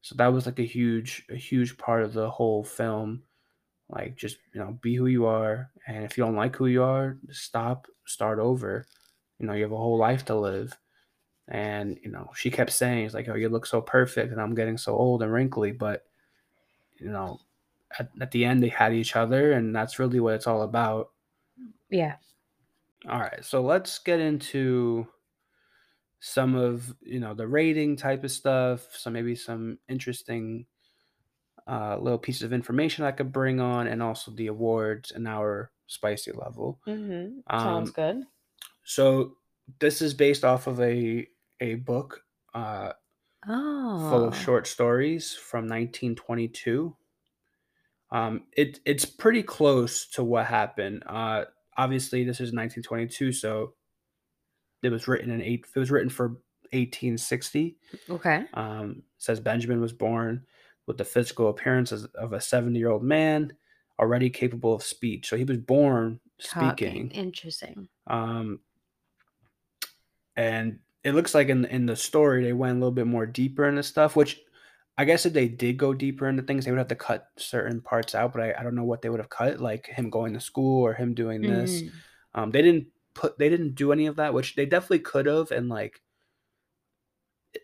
[0.00, 3.22] So that was like a huge a huge part of the whole film
[3.88, 5.70] like just you know be who you are.
[5.86, 8.86] And if you don't like who you are stop start over.
[9.38, 10.76] You know you have a whole life to live.
[11.48, 14.54] And you know she kept saying it's like oh you look so perfect and i'm
[14.54, 16.06] getting so old and wrinkly but
[16.98, 17.38] you know
[17.98, 21.10] at, at the end they had each other and that's really what it's all about.
[21.90, 22.16] Yeah.
[23.08, 25.06] all right so let's get into
[26.24, 30.64] some of you know the rating type of stuff, so maybe some interesting
[31.66, 35.70] uh, little pieces of information I could bring on, and also the awards and our
[35.86, 36.80] spicy level.
[36.86, 37.38] Mm-hmm.
[37.54, 38.22] Um, Sounds good.
[38.84, 39.36] So
[39.80, 41.26] this is based off of a
[41.60, 42.22] a book
[42.54, 42.92] uh,
[43.46, 44.08] Oh.
[44.10, 46.96] full of short stories from 1922.
[48.10, 51.02] Um, it it's pretty close to what happened.
[51.06, 51.44] Uh,
[51.76, 53.74] obviously, this is 1922, so
[54.82, 55.66] it was written in eight.
[55.74, 56.28] It was written for
[56.72, 57.76] 1860.
[58.10, 58.44] Okay.
[58.54, 60.46] Um, says Benjamin was born
[60.86, 63.52] with the physical appearance of a 70 year old man,
[63.98, 65.28] already capable of speech.
[65.28, 66.76] So he was born Talking.
[66.76, 67.10] speaking.
[67.12, 67.88] Interesting.
[68.06, 68.60] Um,
[70.36, 73.68] and it looks like in in the story they went a little bit more deeper
[73.68, 74.40] into stuff, which
[74.96, 77.80] I guess if they did go deeper into things, they would have to cut certain
[77.80, 78.32] parts out.
[78.32, 80.82] But I, I don't know what they would have cut, like him going to school
[80.82, 81.82] or him doing this.
[81.82, 81.90] Mhm.
[82.34, 85.50] Um, they didn't put they didn't do any of that, which they definitely could have,
[85.50, 86.00] and like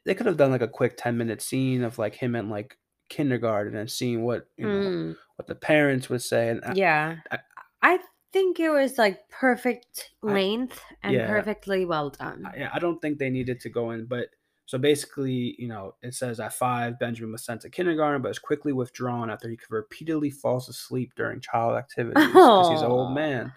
[0.05, 2.79] they could have done like a quick ten minute scene of like him and like
[3.11, 5.17] kindergarten and seeing what you know Mm.
[5.37, 6.49] what the parents would say.
[6.49, 7.17] And I- Yeah.
[7.31, 7.39] I-
[7.83, 7.99] I
[8.33, 11.27] think it was like perfect I- length and yeah.
[11.27, 12.47] perfectly well done.
[12.47, 14.29] I, I don't think they needed to go in, but
[14.67, 18.39] so basically, you know, it says at five, Benjamin was sent to kindergarten, but was
[18.39, 23.53] quickly withdrawn after he repeatedly falls asleep during child activities because he's an old man.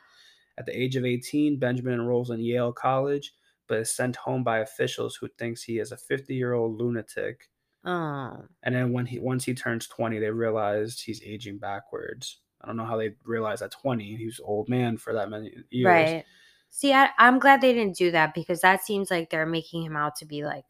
[0.58, 3.32] At the age of 18, Benjamin enrolls in Yale College,
[3.68, 7.50] but is sent home by officials who thinks he is a 50 year old lunatic.
[7.86, 8.46] Oh.
[8.64, 12.40] And then when he once he turns 20, they realized he's aging backwards.
[12.62, 15.30] I don't know how they realized at 20 he was an old man for that
[15.30, 15.86] many years.
[15.86, 16.26] Right.
[16.70, 19.96] See, I, I'm glad they didn't do that because that seems like they're making him
[19.96, 20.64] out to be like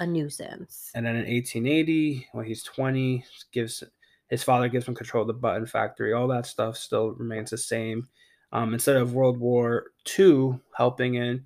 [0.00, 0.90] a nuisance.
[0.94, 3.84] And then in 1880, when he's 20, gives
[4.28, 6.12] his father gives him control of the button factory.
[6.12, 8.08] All that stuff still remains the same.
[8.52, 9.86] Um, instead of World War
[10.18, 11.44] II helping in,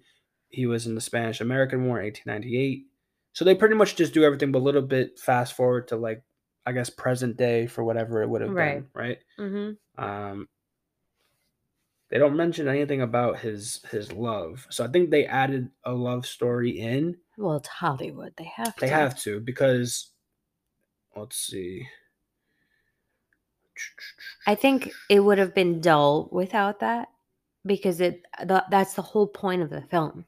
[0.49, 2.87] he was in the Spanish American War in 1898.
[3.39, 6.25] So they pretty much just do everything but a little bit fast forward to like
[6.67, 8.79] I guess present day for whatever it would have Right.
[8.79, 9.19] been, right?
[9.39, 10.05] Mm-hmm.
[10.05, 10.49] Um,
[12.11, 16.27] they don't mention anything about his his love, so I think they added a love
[16.27, 17.19] story in.
[17.37, 18.33] Well, it's Hollywood.
[18.37, 18.93] They have to They to.
[18.93, 20.11] have to because
[21.15, 21.87] let's see.
[24.49, 27.07] I think it would have been dull without that
[27.65, 30.25] because it the, that's the whole point of the film.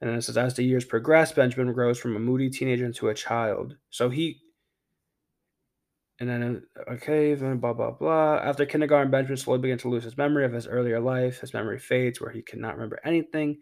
[0.00, 3.08] And then it says, as the years progress, Benjamin grows from a moody teenager into
[3.08, 3.76] a child.
[3.90, 4.40] So he,
[6.18, 8.36] and then, uh, okay, then blah, blah, blah.
[8.36, 11.40] After kindergarten, Benjamin slowly begins to lose his memory of his earlier life.
[11.40, 13.58] His memory fades where he cannot remember anything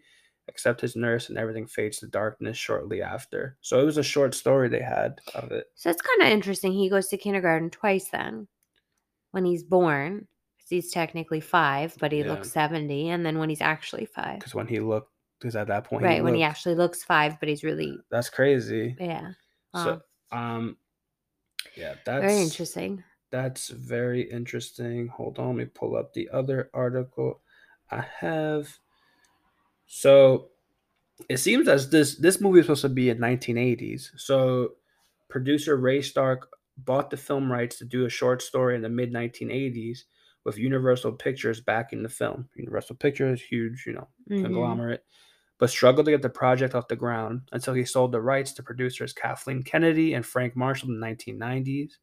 [0.47, 3.57] except his nurse, and everything fades to darkness shortly after.
[3.61, 5.65] So it was a short story they had of it.
[5.73, 6.71] So it's kind of interesting.
[6.71, 8.47] He goes to kindergarten twice then
[9.31, 10.27] when he's born.
[10.69, 12.29] He's technically five, but he Yeah.
[12.29, 13.09] looks 70.
[13.09, 14.39] And then when he's actually five.
[14.39, 16.23] Because when he looked, because at that point, Right.
[16.23, 18.95] when he actually looks five, but he's really, That's crazy.
[18.99, 19.33] yeah.
[19.73, 20.77] So, um,
[21.75, 23.03] yeah, that's Very interesting.
[23.31, 25.07] That's very interesting.
[25.09, 27.41] Hold on, let me pull up the other article
[27.91, 28.79] I have.
[29.85, 30.49] So
[31.29, 34.11] it seems as this this movie is supposed to be in 1980s.
[34.17, 34.75] So
[35.29, 39.11] producer Ray Stark bought the film rights to do a short story in the mid
[39.13, 40.03] 1980s
[40.45, 42.49] with Universal Pictures backing the film.
[42.55, 44.41] Universal Pictures, huge, you know, Mhm.
[44.41, 45.05] conglomerate,
[45.59, 48.63] but struggled to get the project off the ground until he sold the rights to
[48.63, 51.99] producers Kathleen Kennedy and Frank Marshall in the 1990s.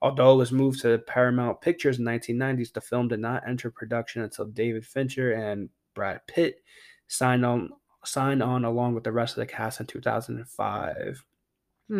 [0.00, 3.70] Although it was moved to Paramount Pictures in the 1990s, the film did not enter
[3.70, 6.62] production until David Fincher and Brad Pitt
[7.08, 7.72] signed on
[8.04, 11.24] signed on along with the rest of the cast in 2005.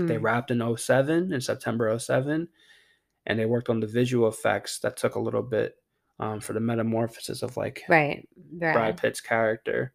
[0.06, 0.18] They Hmm.
[0.18, 2.48] wrapped in 07 in September 07
[3.28, 5.76] and they worked on the visual effects that took a little bit
[6.18, 8.26] um, for the metamorphosis of like Right.
[8.72, 9.92] Brad Pitt's character.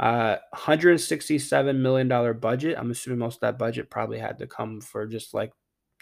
[0.00, 2.76] Uh, 167 million dollar budget.
[2.76, 5.52] I'm assuming most of that budget probably had to come for just like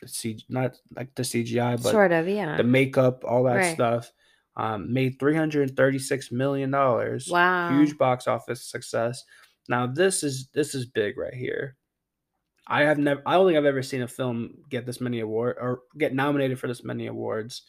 [0.01, 2.57] the CG, not like the CGI, but Sort of, yeah.
[2.57, 3.75] the makeup, all that Right.
[3.75, 4.11] stuff.
[4.57, 7.29] Um, made 336 million dollars.
[7.31, 7.71] Wow.
[7.71, 9.25] huge box office success.
[9.69, 11.77] Now this is this is big right here.
[12.67, 13.23] I have never.
[13.27, 16.59] I don't think I've ever seen a film get this many award or get nominated
[16.59, 17.63] for this many awards.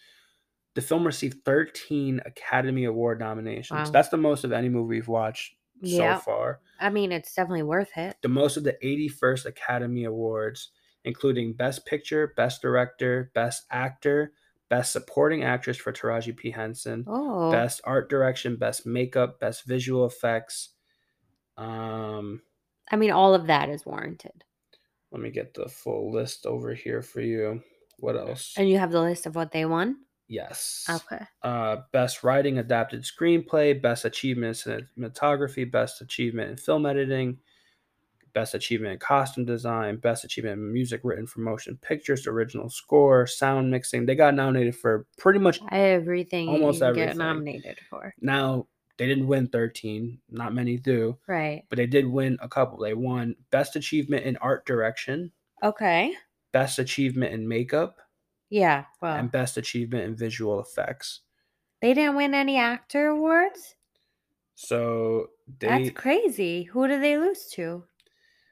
[0.75, 3.87] The film received 13 Academy Award nominations.
[3.89, 3.91] Wow.
[3.91, 6.15] That's the most of any movie we've watched Yeah.
[6.17, 6.59] so far.
[6.79, 8.17] I mean, it's definitely worth it.
[8.23, 10.71] The most of the 81st Academy Awards,
[11.05, 14.33] including Best Picture, Best Director, Best Actor,
[14.69, 16.49] Best Supporting Actress for Taraji P.
[16.49, 17.51] Henson, Oh.
[17.51, 20.69] Best Art Direction, Best Makeup, Best Visual Effects.
[21.57, 22.41] Um,
[22.91, 24.43] I mean, all of that is warranted.
[25.13, 27.61] Let me get the full list over here for you.
[27.99, 28.53] What else?
[28.57, 29.97] And you have the list of what they won?
[30.27, 30.85] Yes.
[30.89, 31.23] Okay.
[31.43, 37.37] uh, best writing adapted screenplay, best achievement in cinematography, best achievement in film editing,
[38.33, 43.27] Best Achievement in Costume Design, Best Achievement in Music Written for Motion Pictures, Original Score,
[43.27, 44.05] Sound Mixing.
[44.05, 48.13] They got nominated for pretty much Everything Almost can get nominated for.
[48.21, 48.67] now.
[48.97, 51.63] They didn't win 13, not many do, Right.
[51.69, 52.77] but they did win a couple.
[52.79, 55.31] They won Best Achievement in Art Direction,
[55.63, 56.15] Okay.
[56.51, 57.97] Best Achievement in Makeup,
[58.49, 58.85] Yeah.
[59.01, 61.21] Well, and Best Achievement in Visual Effects.
[61.81, 63.75] they didn't win any actor awards.
[64.55, 66.63] So they That's crazy.
[66.63, 67.85] Who did they lose to?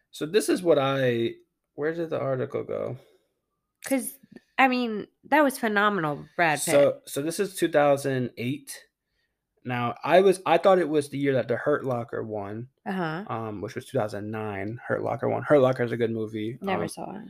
[0.10, 1.36] So this is what I
[1.76, 2.98] where did the article go?
[3.84, 4.18] Because
[4.58, 6.66] I mean, that was phenomenal, Brad Pitt.
[6.74, 8.88] So so this is 2008.
[9.64, 12.91] Now I was I thought it was the year that the Hurt Locker won, uh
[12.91, 13.24] huh.
[13.28, 14.80] um, which was 2009.
[14.88, 15.43] Hurt Locker won.
[15.43, 16.57] Hurt Locker is a good movie.
[16.62, 17.30] Never Um, saw it.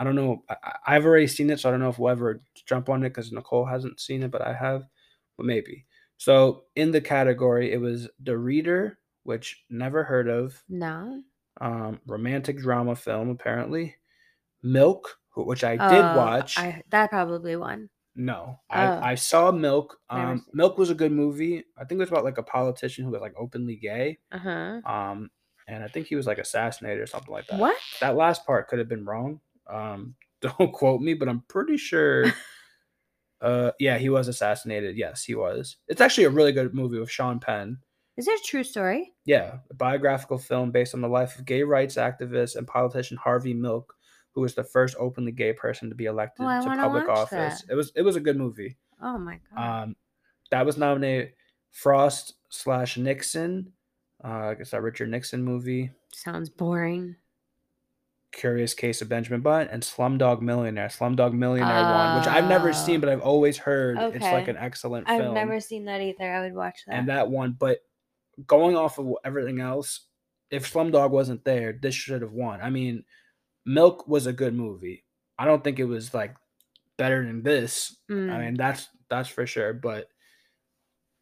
[0.00, 0.42] I don't know.
[0.48, 0.56] I,
[0.86, 3.32] I've already seen it, so I don't know if we'll ever jump on it because
[3.32, 4.86] Nicole hasn't seen it, but I have.
[5.36, 5.86] But maybe.
[6.16, 10.60] So in the category, it was The Reader, which never heard of.
[10.68, 11.22] No.
[11.60, 13.96] Um, romantic drama film apparently.
[14.62, 16.58] Milk, which I did Oh, watch.
[16.58, 17.88] I that probably won.
[18.18, 18.74] No, Oh.
[18.74, 19.98] I, I saw Milk.
[20.10, 20.44] Um.
[20.52, 21.64] Milk was a good movie.
[21.78, 24.18] I think it was about like a politician who was like openly gay.
[24.32, 24.80] Uh huh.
[24.84, 25.30] Um,
[25.68, 27.60] and I think he was like assassinated or something like that.
[27.60, 27.76] What?
[28.00, 29.40] That last part could have been wrong.
[29.70, 32.24] Um, don't quote me, but I'm pretty sure.
[33.40, 34.96] uh, yeah, he was assassinated.
[34.96, 35.76] Yes, he was.
[35.86, 37.78] It's actually a really good movie with Sean Penn.
[38.16, 39.12] Is it a true story?
[39.26, 43.54] Yeah, a biographical film based on the life of gay rights activist and politician Harvey
[43.54, 43.94] Milk,
[44.34, 47.62] who was the first openly gay person to be elected Oh, to public office.
[47.62, 47.72] that.
[47.72, 48.76] It was it was a good movie.
[49.02, 49.82] Oh my god.
[49.84, 49.96] Um,
[50.50, 51.32] that was nominated.
[51.70, 53.72] Frost slash Nixon.
[54.24, 55.90] Uh, I guess that Richard Nixon movie.
[56.12, 57.16] Sounds boring.
[58.32, 60.88] Curious Case of Benjamin Button and Slumdog Millionaire.
[60.88, 63.00] Slumdog Millionaire one, which I've never seen, Oh.
[63.00, 65.34] but I've always heard it's like an excellent I've film.
[65.34, 66.30] never seen that either.
[66.32, 66.94] I would watch that.
[66.94, 67.78] and that one, but
[68.46, 70.02] going off of everything else,
[70.50, 72.60] if Slumdog wasn't there, this should have won.
[72.60, 73.04] I mean,
[73.68, 75.04] Milk was a good movie.
[75.38, 76.34] I don't think it was like
[76.96, 77.96] better than this.
[78.10, 79.74] Mm, I mean, that's that's for sure.
[79.74, 80.08] But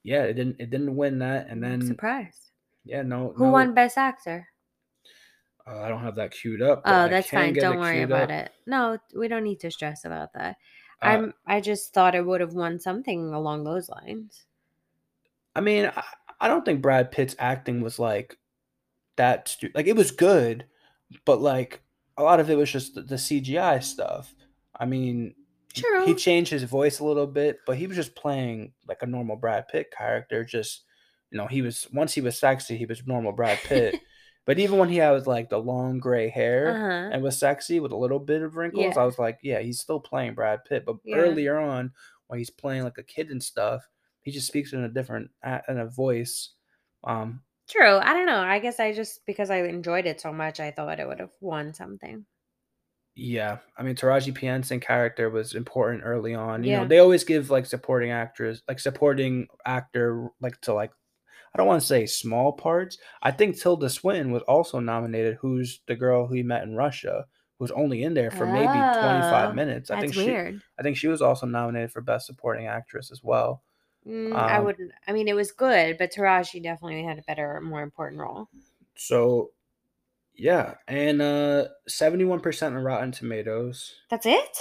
[0.05, 2.53] yeah, it didn't it didn't win that, and then surprised.
[2.85, 4.49] yeah, no, Who no, won Best Actor?
[5.67, 6.83] Uh, I don't have that queued up.
[6.85, 7.53] Oh, that's fine.
[7.53, 8.47] Don't worry about up.
[8.47, 8.53] it.
[8.67, 10.57] No, we don't need to stress about that.
[11.03, 11.35] Uh, I'm.
[11.47, 14.47] I just thought it would have won something along those lines.
[15.57, 16.05] I mean, I,
[16.41, 18.39] I don't think Brad Pitt's acting was like
[19.17, 19.49] that.
[19.49, 20.67] Stu- like it was good,
[21.25, 21.83] but like
[22.19, 24.35] a lot of it was just the, the CGI stuff.
[24.79, 25.35] I mean,
[25.75, 26.07] he- True.
[26.07, 29.37] he changed his voice a little bit, but he was just playing like a normal
[29.37, 30.45] Brad Pitt character.
[30.45, 30.85] Just
[31.31, 34.01] you know, he was once he was sexy, he was normal Brad Pitt.
[34.47, 37.11] but even when he had like the long gray hair Uh-huh.
[37.13, 39.03] and was sexy with a little bit of wrinkles, Yeah.
[39.03, 40.85] I was like, yeah, he's still playing Brad Pitt.
[40.87, 41.17] But Yeah.
[41.17, 41.93] earlier on,
[42.29, 43.87] when he's playing like a kid and stuff,
[44.23, 45.31] he just speaks in a different
[45.69, 46.51] in a voice.
[47.05, 47.97] Um, True.
[47.99, 48.41] I don't know.
[48.41, 51.33] I guess I just because I enjoyed it so much, I thought it would have
[51.41, 52.27] won something.
[53.15, 56.65] yeah, I mean, Taraji P Henson character was important early on.
[56.65, 56.83] You Yeah.
[56.83, 60.93] know, they always give like supporting actress, like supporting actor, like to like.
[61.55, 62.99] I don't want to say small parts.
[63.23, 65.39] I think Tilda Swinton was also nominated.
[65.43, 67.27] Who's the girl who he met in Russia?
[67.59, 69.91] Who was only in there for maybe 25 minutes.
[69.91, 70.23] I That's think she.
[70.27, 70.63] weird.
[70.79, 73.65] I think she was also nominated for best supporting actress as well.
[74.07, 74.93] Mm, I Um, wouldn't.
[75.07, 78.49] I mean, it was good, but Taraji definitely had a better, more important role.
[78.95, 79.51] So,
[80.35, 83.97] yeah, and uh, seventy-one percent on Rotten Tomatoes.
[84.09, 84.59] That's it.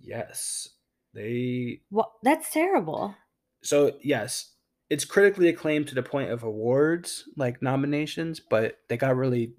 [0.00, 0.68] Yes,
[1.14, 1.80] they.
[1.90, 2.10] What?
[2.22, 3.14] That's terrible.
[3.62, 4.52] So yes,
[4.90, 9.54] it's critically acclaimed to the point of awards like nominations, but they got really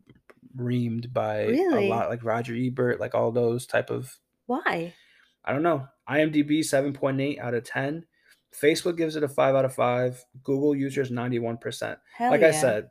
[0.56, 1.88] reamed by Really?
[1.88, 4.18] a lot, like Roger Ebert, like all those type of.
[4.46, 4.94] Why?
[5.44, 5.88] I don't know.
[6.10, 8.06] IMDb seven point eight out of ten.
[8.56, 10.24] Facebook gives it a five out of five.
[10.44, 12.00] Google users ninety-one percent.
[12.16, 12.48] Hell like yeah.
[12.48, 12.90] I said,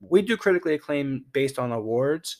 [0.00, 2.38] we do critically acclaim based on awards.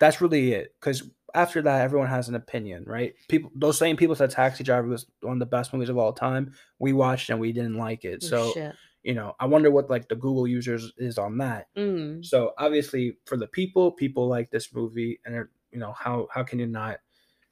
[0.00, 0.74] That's really it.
[0.80, 3.14] Because after that, everyone has an opinion, right?
[3.28, 6.12] People, those same people said Taxi Driver was one of the best movies of all
[6.12, 6.52] time.
[6.78, 8.20] We watched and we didn't like it.
[8.24, 8.74] Oh, So shit.
[9.02, 11.68] you know, I wonder what like the Google users is on that.
[11.76, 12.24] Mm.
[12.24, 16.42] So obviously, for the people, people like this movie, and they're, you know how how
[16.42, 16.98] can you not?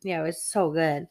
[0.03, 1.07] Yeah, it was so good.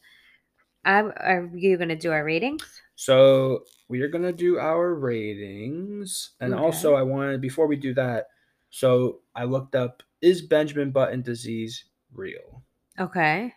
[0.84, 2.81] I'm, are you gonna do our ratings?
[2.94, 6.54] So we are gonna do our ratings, and Okay.
[6.54, 8.28] also I wanted before we do that.
[8.70, 12.64] So I looked up: Is Benjamin Button disease real?
[12.98, 13.54] Okay.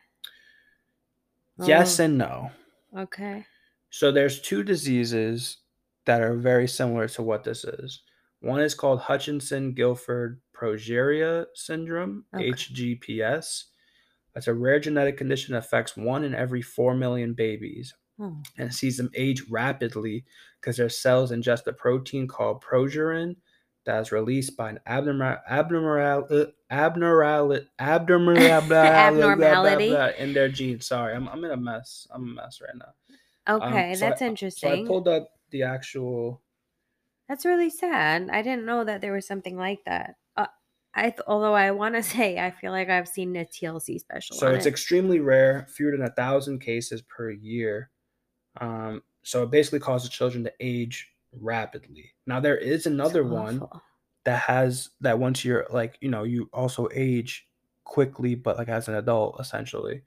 [1.57, 2.51] Yes Oh, and no.
[2.95, 3.47] Okay.
[3.89, 5.57] So there's two diseases
[6.05, 8.03] that are very similar to what this is.
[8.41, 12.57] One is called Hutchinson Gilford progeria syndrome, Okay.
[12.57, 13.65] HGPS.
[14.33, 18.37] That's a rare genetic condition that affects one in every 4 million babies Oh.
[18.57, 20.23] and sees them age rapidly
[20.61, 23.35] because their cells ingest a protein called progerin
[23.85, 27.21] that is released by an abnormal abnormal uh, abnormal
[28.37, 29.93] abnormal Abnormality.
[30.17, 30.87] in their genes.
[30.87, 32.07] Sorry, I'm I'm in a mess.
[32.11, 32.93] I'm a mess right now.
[33.53, 36.41] Um, Okay, so I- that's So I pulled up the actual.
[37.27, 38.29] That's really sad.
[38.31, 40.15] I didn't know that there was something like that.
[40.37, 40.45] Uh,
[40.93, 44.37] I th- although I want to say I feel like I've seen a TLC special.
[44.37, 44.69] So it's it.
[44.69, 47.89] extremely rare, fewer than a thousand cases per year.
[48.61, 52.13] Um, so it basically causes children to age rapidly.
[52.27, 53.61] Now there is another one
[54.25, 57.47] that has that once you're like you know you also age
[57.85, 60.01] quickly but like as an adult essentially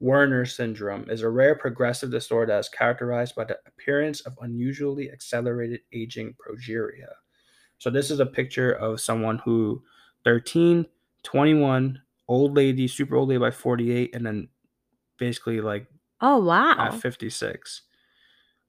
[0.00, 5.10] werner syndrome is a rare progressive disorder that is characterized by the appearance of unusually
[5.10, 7.12] accelerated aging progeria
[7.78, 9.82] so this is a picture of someone who
[10.24, 10.86] 13
[11.22, 14.48] 21 old lady super old lady by 48 and then
[15.18, 15.86] basically like
[16.20, 16.74] Oh wow!
[16.78, 17.82] at 56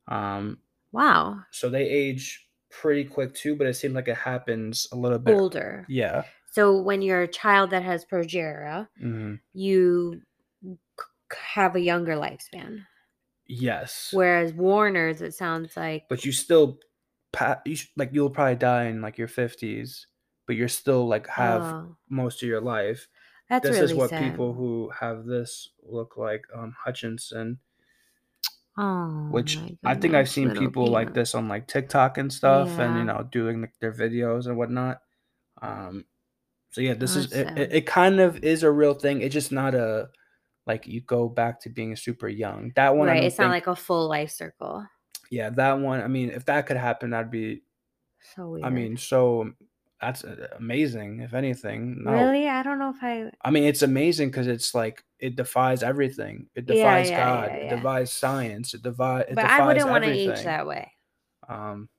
[0.10, 0.60] um
[0.92, 5.20] wow, so they age pretty quick too but it seems like it happens a little
[5.20, 5.86] bit older.
[5.90, 10.22] yeah So when you're a child that has progeria, hmm you
[10.64, 12.86] c- have a younger lifespan.
[13.48, 14.10] Yes.
[14.14, 16.80] Whereas Warner's, it sounds like but you still
[17.34, 20.08] pa- you like you'll probably die in like your 50s,
[20.48, 23.08] but you're still like have oh, most of your life.
[23.50, 24.34] that's this really is what sad.
[24.34, 27.60] people who have this look like um Hutchinson,
[28.80, 31.14] oh, which my I think I've goodness, seen little people like peanut.
[31.16, 32.98] this on like TikTok and stuff and Yeah.
[33.00, 35.02] you know doing their videos and whatnot.
[35.62, 36.06] Um
[36.72, 39.22] so yeah, this is it, it, kind of is a real thing.
[39.22, 40.10] It's just not a
[40.68, 42.72] like you go back to being super young.
[42.76, 44.86] That one I Right, don't it's not think- like a full life circle.
[45.32, 46.02] yeah, that one.
[46.02, 47.64] I mean, if that could happen, that'd be
[48.36, 48.66] So weird.
[48.66, 49.52] I mean, so
[50.00, 51.22] that's uh, amazing.
[51.22, 52.12] If anything, no.
[52.12, 53.32] really, I don't know if I.
[53.44, 56.50] I mean, it's amazing because it's like it defies everything.
[56.56, 57.54] It defies yeah, God.
[57.54, 57.76] yeah, It yeah.
[57.78, 58.74] defies science.
[58.74, 59.26] It defies.
[59.30, 60.94] It But defies I wouldn't want to age that way.
[61.48, 61.90] Um,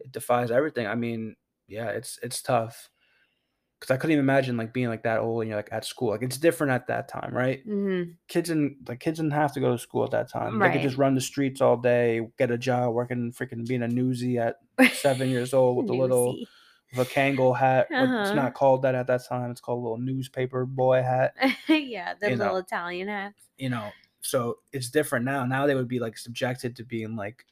[0.00, 0.86] it defies everything.
[0.86, 1.36] I mean,
[1.68, 2.90] yeah, it's it's tough
[3.80, 6.10] because I couldn't even imagine like being like that old and you're like at school.
[6.10, 7.64] Like it's different at that time, right?
[7.64, 10.62] hmm Kids and like kids didn't have to go to school at that time.
[10.62, 13.88] They could just run the streets all day, get a job, working freaking being a
[13.88, 14.56] newsie at
[14.90, 16.40] seven years old with a little
[16.98, 17.88] A Kangol hat.
[17.90, 18.34] but It's Uh-huh.
[18.34, 19.50] not called that at that time.
[19.50, 21.34] It's called a little newspaper boy hat.
[21.68, 22.44] yeah, the You know.
[22.44, 23.48] little Italian hats.
[23.58, 25.44] You know, so it's different now.
[25.46, 27.46] Now they would be like subjected to being like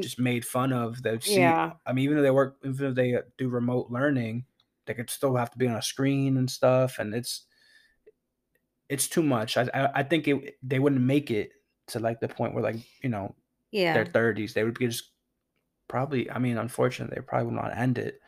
[0.00, 1.02] just made fun of.
[1.02, 1.40] They see.
[1.40, 1.74] Yeah.
[1.86, 4.46] I mean, even if they work, even if they uh, do remote learning,
[4.86, 7.46] they could still have to be on a screen and stuff, and it's
[8.88, 9.56] it's too much.
[9.56, 11.52] I I, I think it they wouldn't make it
[11.88, 13.34] to like the point where like you know
[13.70, 13.92] Yeah.
[13.94, 14.54] their thirties.
[14.54, 15.12] They would be just
[15.88, 16.30] probably.
[16.30, 18.20] I mean, unfortunately, they probably would not end it.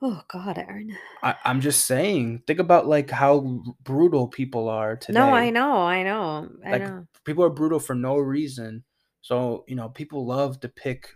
[0.00, 0.96] Oh God, Aaron.
[1.22, 2.42] I, I'm just saying.
[2.46, 5.18] Think about like how brutal people are today.
[5.18, 7.06] No, I know, I know, I Like know.
[7.24, 8.84] people are brutal for no reason.
[9.22, 11.08] So you know, people love to pick,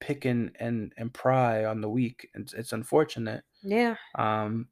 [0.00, 2.28] pick and and and pry on the weak.
[2.34, 3.42] It's it's unfortunate.
[3.62, 3.96] Yeah.
[4.16, 4.68] Um.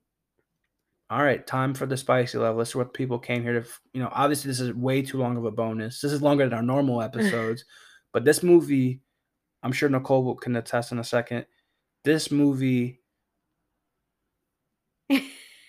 [1.10, 2.58] All right, time for the spicy level.
[2.58, 3.68] This is what people came here to.
[3.92, 6.00] You know, obviously this is way too long of a bonus.
[6.00, 7.64] This is longer than our normal episodes,
[8.12, 9.00] but this movie,
[9.62, 11.46] I'm sure Nicole will- can attest in a second.
[12.04, 13.00] This movie,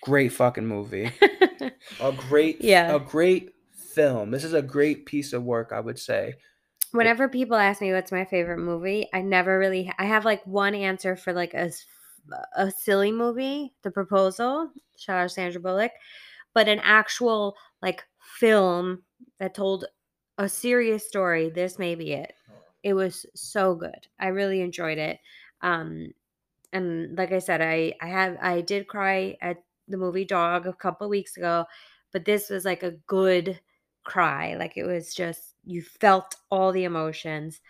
[0.02, 1.10] great fucking movie.
[2.00, 2.94] A great, Yeah.
[2.94, 4.30] a great film.
[4.30, 6.34] This is a great piece of work, I would say.
[6.92, 10.74] Whenever people ask me what's my favorite movie, I never really I have like one
[10.74, 11.70] answer for like a
[12.56, 15.92] a silly movie, The Proposal, shout out Sandra Bullock,
[16.54, 18.04] but an actual like
[18.38, 19.02] film
[19.38, 19.84] that told
[20.38, 22.32] a serious story, this may be it.
[22.82, 24.06] It was so good.
[24.18, 25.18] I really enjoyed it.
[25.62, 26.12] Um
[26.72, 30.72] and like I said, I I have I did cry at the movie Dog a
[30.74, 31.66] couple weeks ago,
[32.12, 33.60] but this was like a good
[34.04, 34.54] cry.
[34.56, 37.60] Like it was just you felt all the emotions.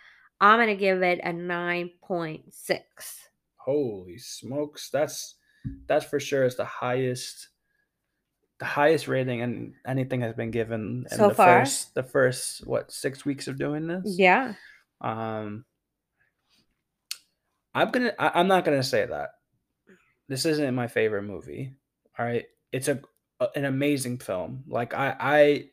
[0.41, 3.29] I'm gonna give it a nine point six.
[3.57, 5.35] Holy smokes, that's
[5.85, 7.49] that's for sure is the highest
[8.59, 11.75] the highest rating and anything has been given in So the far?
[11.75, 14.23] first the first what six weeks of doing this.
[14.23, 14.55] Yeah.
[15.01, 15.65] Um
[17.81, 19.29] I'm gonna I, I'm not gonna say that.
[20.27, 21.73] This isn't my favorite movie.
[22.17, 22.45] All right.
[22.71, 22.99] It's a,
[23.39, 24.63] a an amazing film.
[24.67, 25.69] Like I I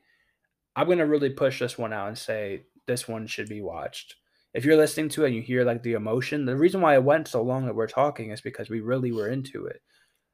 [0.76, 4.16] I'm gonna really push this one out and say this one should be watched.
[4.52, 7.02] If you're listening to it and you hear like the emotion, the reason why it
[7.02, 9.82] went so long that we're talking is because we really were into it.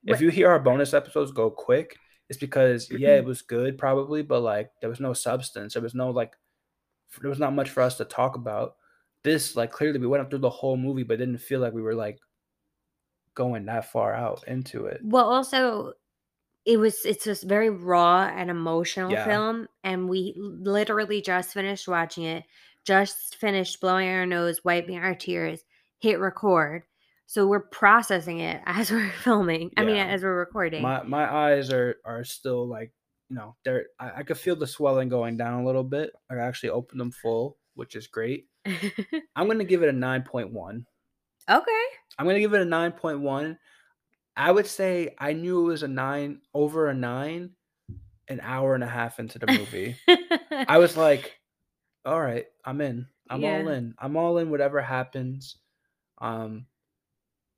[0.06, 1.96] If you hear our bonus episodes go quick,
[2.28, 3.18] it's because yeah, Mm-hmm.
[3.18, 5.74] it was good probably, but like there was no substance.
[5.74, 6.34] There was no like
[7.20, 8.76] there was not much for us to talk about.
[9.22, 11.82] This like clearly we went up through the whole movie, but didn't feel like we
[11.82, 12.18] were like
[13.34, 15.02] going that far out into it.
[15.02, 15.94] Well, also,
[16.66, 19.24] it was it's just very raw and emotional Yeah.
[19.24, 22.44] film, and we literally just finished watching it,
[22.86, 25.64] just finished blowing our nose, wiping our tears,
[26.00, 26.84] hit record.
[27.26, 29.72] So we're processing it as we're filming.
[29.78, 30.84] I mean, as we're recording.
[30.84, 32.92] My my eyes are are still like
[33.30, 36.12] you know they're I, I could feel the swelling going down a little bit.
[36.30, 38.49] I actually opened them full, which is great.
[39.36, 40.86] I'm gonna give it a nine point one.
[41.48, 41.84] okay.
[42.18, 43.58] I'm gonna give it a nine point one.
[44.36, 47.50] I would say I knew it was a nine over a nine,
[48.28, 49.96] an hour and a half into the movie.
[50.68, 51.38] I was like,
[52.04, 53.06] all right, I'm in.
[53.28, 53.94] I'm all in.
[53.98, 54.50] I'm all in.
[54.50, 55.56] Whatever happens.
[56.18, 56.66] Um,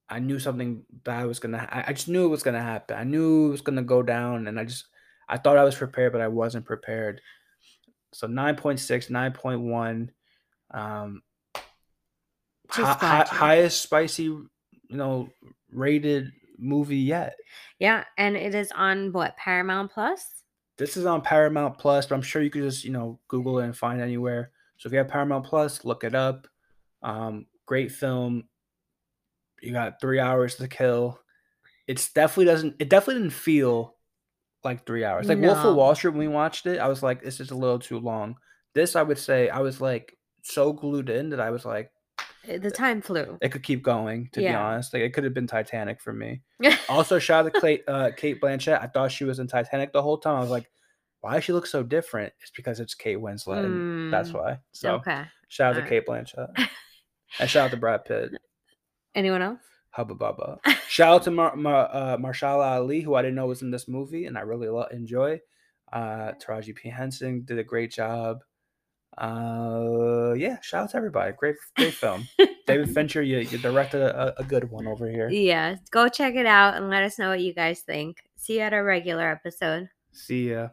[0.09, 1.67] I knew something bad was gonna.
[1.71, 2.97] I, I just knew it was gonna happen.
[2.97, 4.87] I knew it was gonna go down, and I just
[5.29, 7.21] I thought I was prepared, but I wasn't prepared.
[8.13, 10.09] So 9.6, 9.1.
[10.73, 11.23] Um,
[12.75, 14.49] Just hi- hi- highest spicy, you
[14.91, 15.29] know,
[15.73, 17.37] rated movie yet.
[17.79, 20.25] yeah, and it is on what Paramount Plus.
[20.79, 23.65] This is on Paramount Plus, but I'm sure you could just, you know, Google it
[23.65, 24.53] and find it anywhere.
[24.79, 26.47] So if you have Paramount Plus, look it up.
[27.03, 28.45] Um, great film.
[29.61, 31.21] You got three hours to kill.
[31.87, 32.77] It's definitely doesn't.
[32.79, 33.97] It definitely didn't feel
[34.65, 35.29] like three hours.
[35.29, 37.57] Like Wolf of Wall Street, when we watched it, I was like, this is a
[37.57, 38.37] little too long.
[38.75, 41.91] This, I would say, I was like so glued in that I was like,
[42.49, 43.39] Uh, The time flew.
[43.41, 44.29] it could keep going.
[44.33, 44.61] To be Yeah.
[44.63, 46.43] honest, like it could have been Titanic for me.
[46.89, 48.81] Also, shout out to Kate, uh, Cate Blanchett.
[48.83, 50.37] I thought she was in Titanic the whole time.
[50.37, 50.69] I was like,
[51.21, 52.33] why does she look so different?
[52.41, 53.65] It's because it's Kate Winslet.
[53.65, 54.59] and that's Mm, why.
[54.73, 55.25] So okay.
[55.49, 55.89] shout out to alright.
[55.89, 56.49] Cate Blanchett.
[57.39, 58.33] and shout out to Brad Pitt.
[59.15, 59.61] Anyone else?
[59.91, 60.59] Hubba Bubba.
[60.89, 63.87] Shout out to Mar- Mar- uh, Mahershala Ali, who I didn't know was in this
[63.89, 65.39] movie, and I really lo- enjoy.
[65.93, 66.89] Uh, Taraji P.
[66.89, 68.43] Henson did a great job.
[69.19, 71.33] Uh, yeah, shout out to everybody.
[71.37, 72.27] Great, great film.
[72.67, 75.29] David Fincher, you, you directed a, a good one over here.
[75.29, 78.23] Yeah, go check it out and let us know what you guys think.
[78.37, 79.89] See you at our regular episode.
[80.13, 80.69] See ya.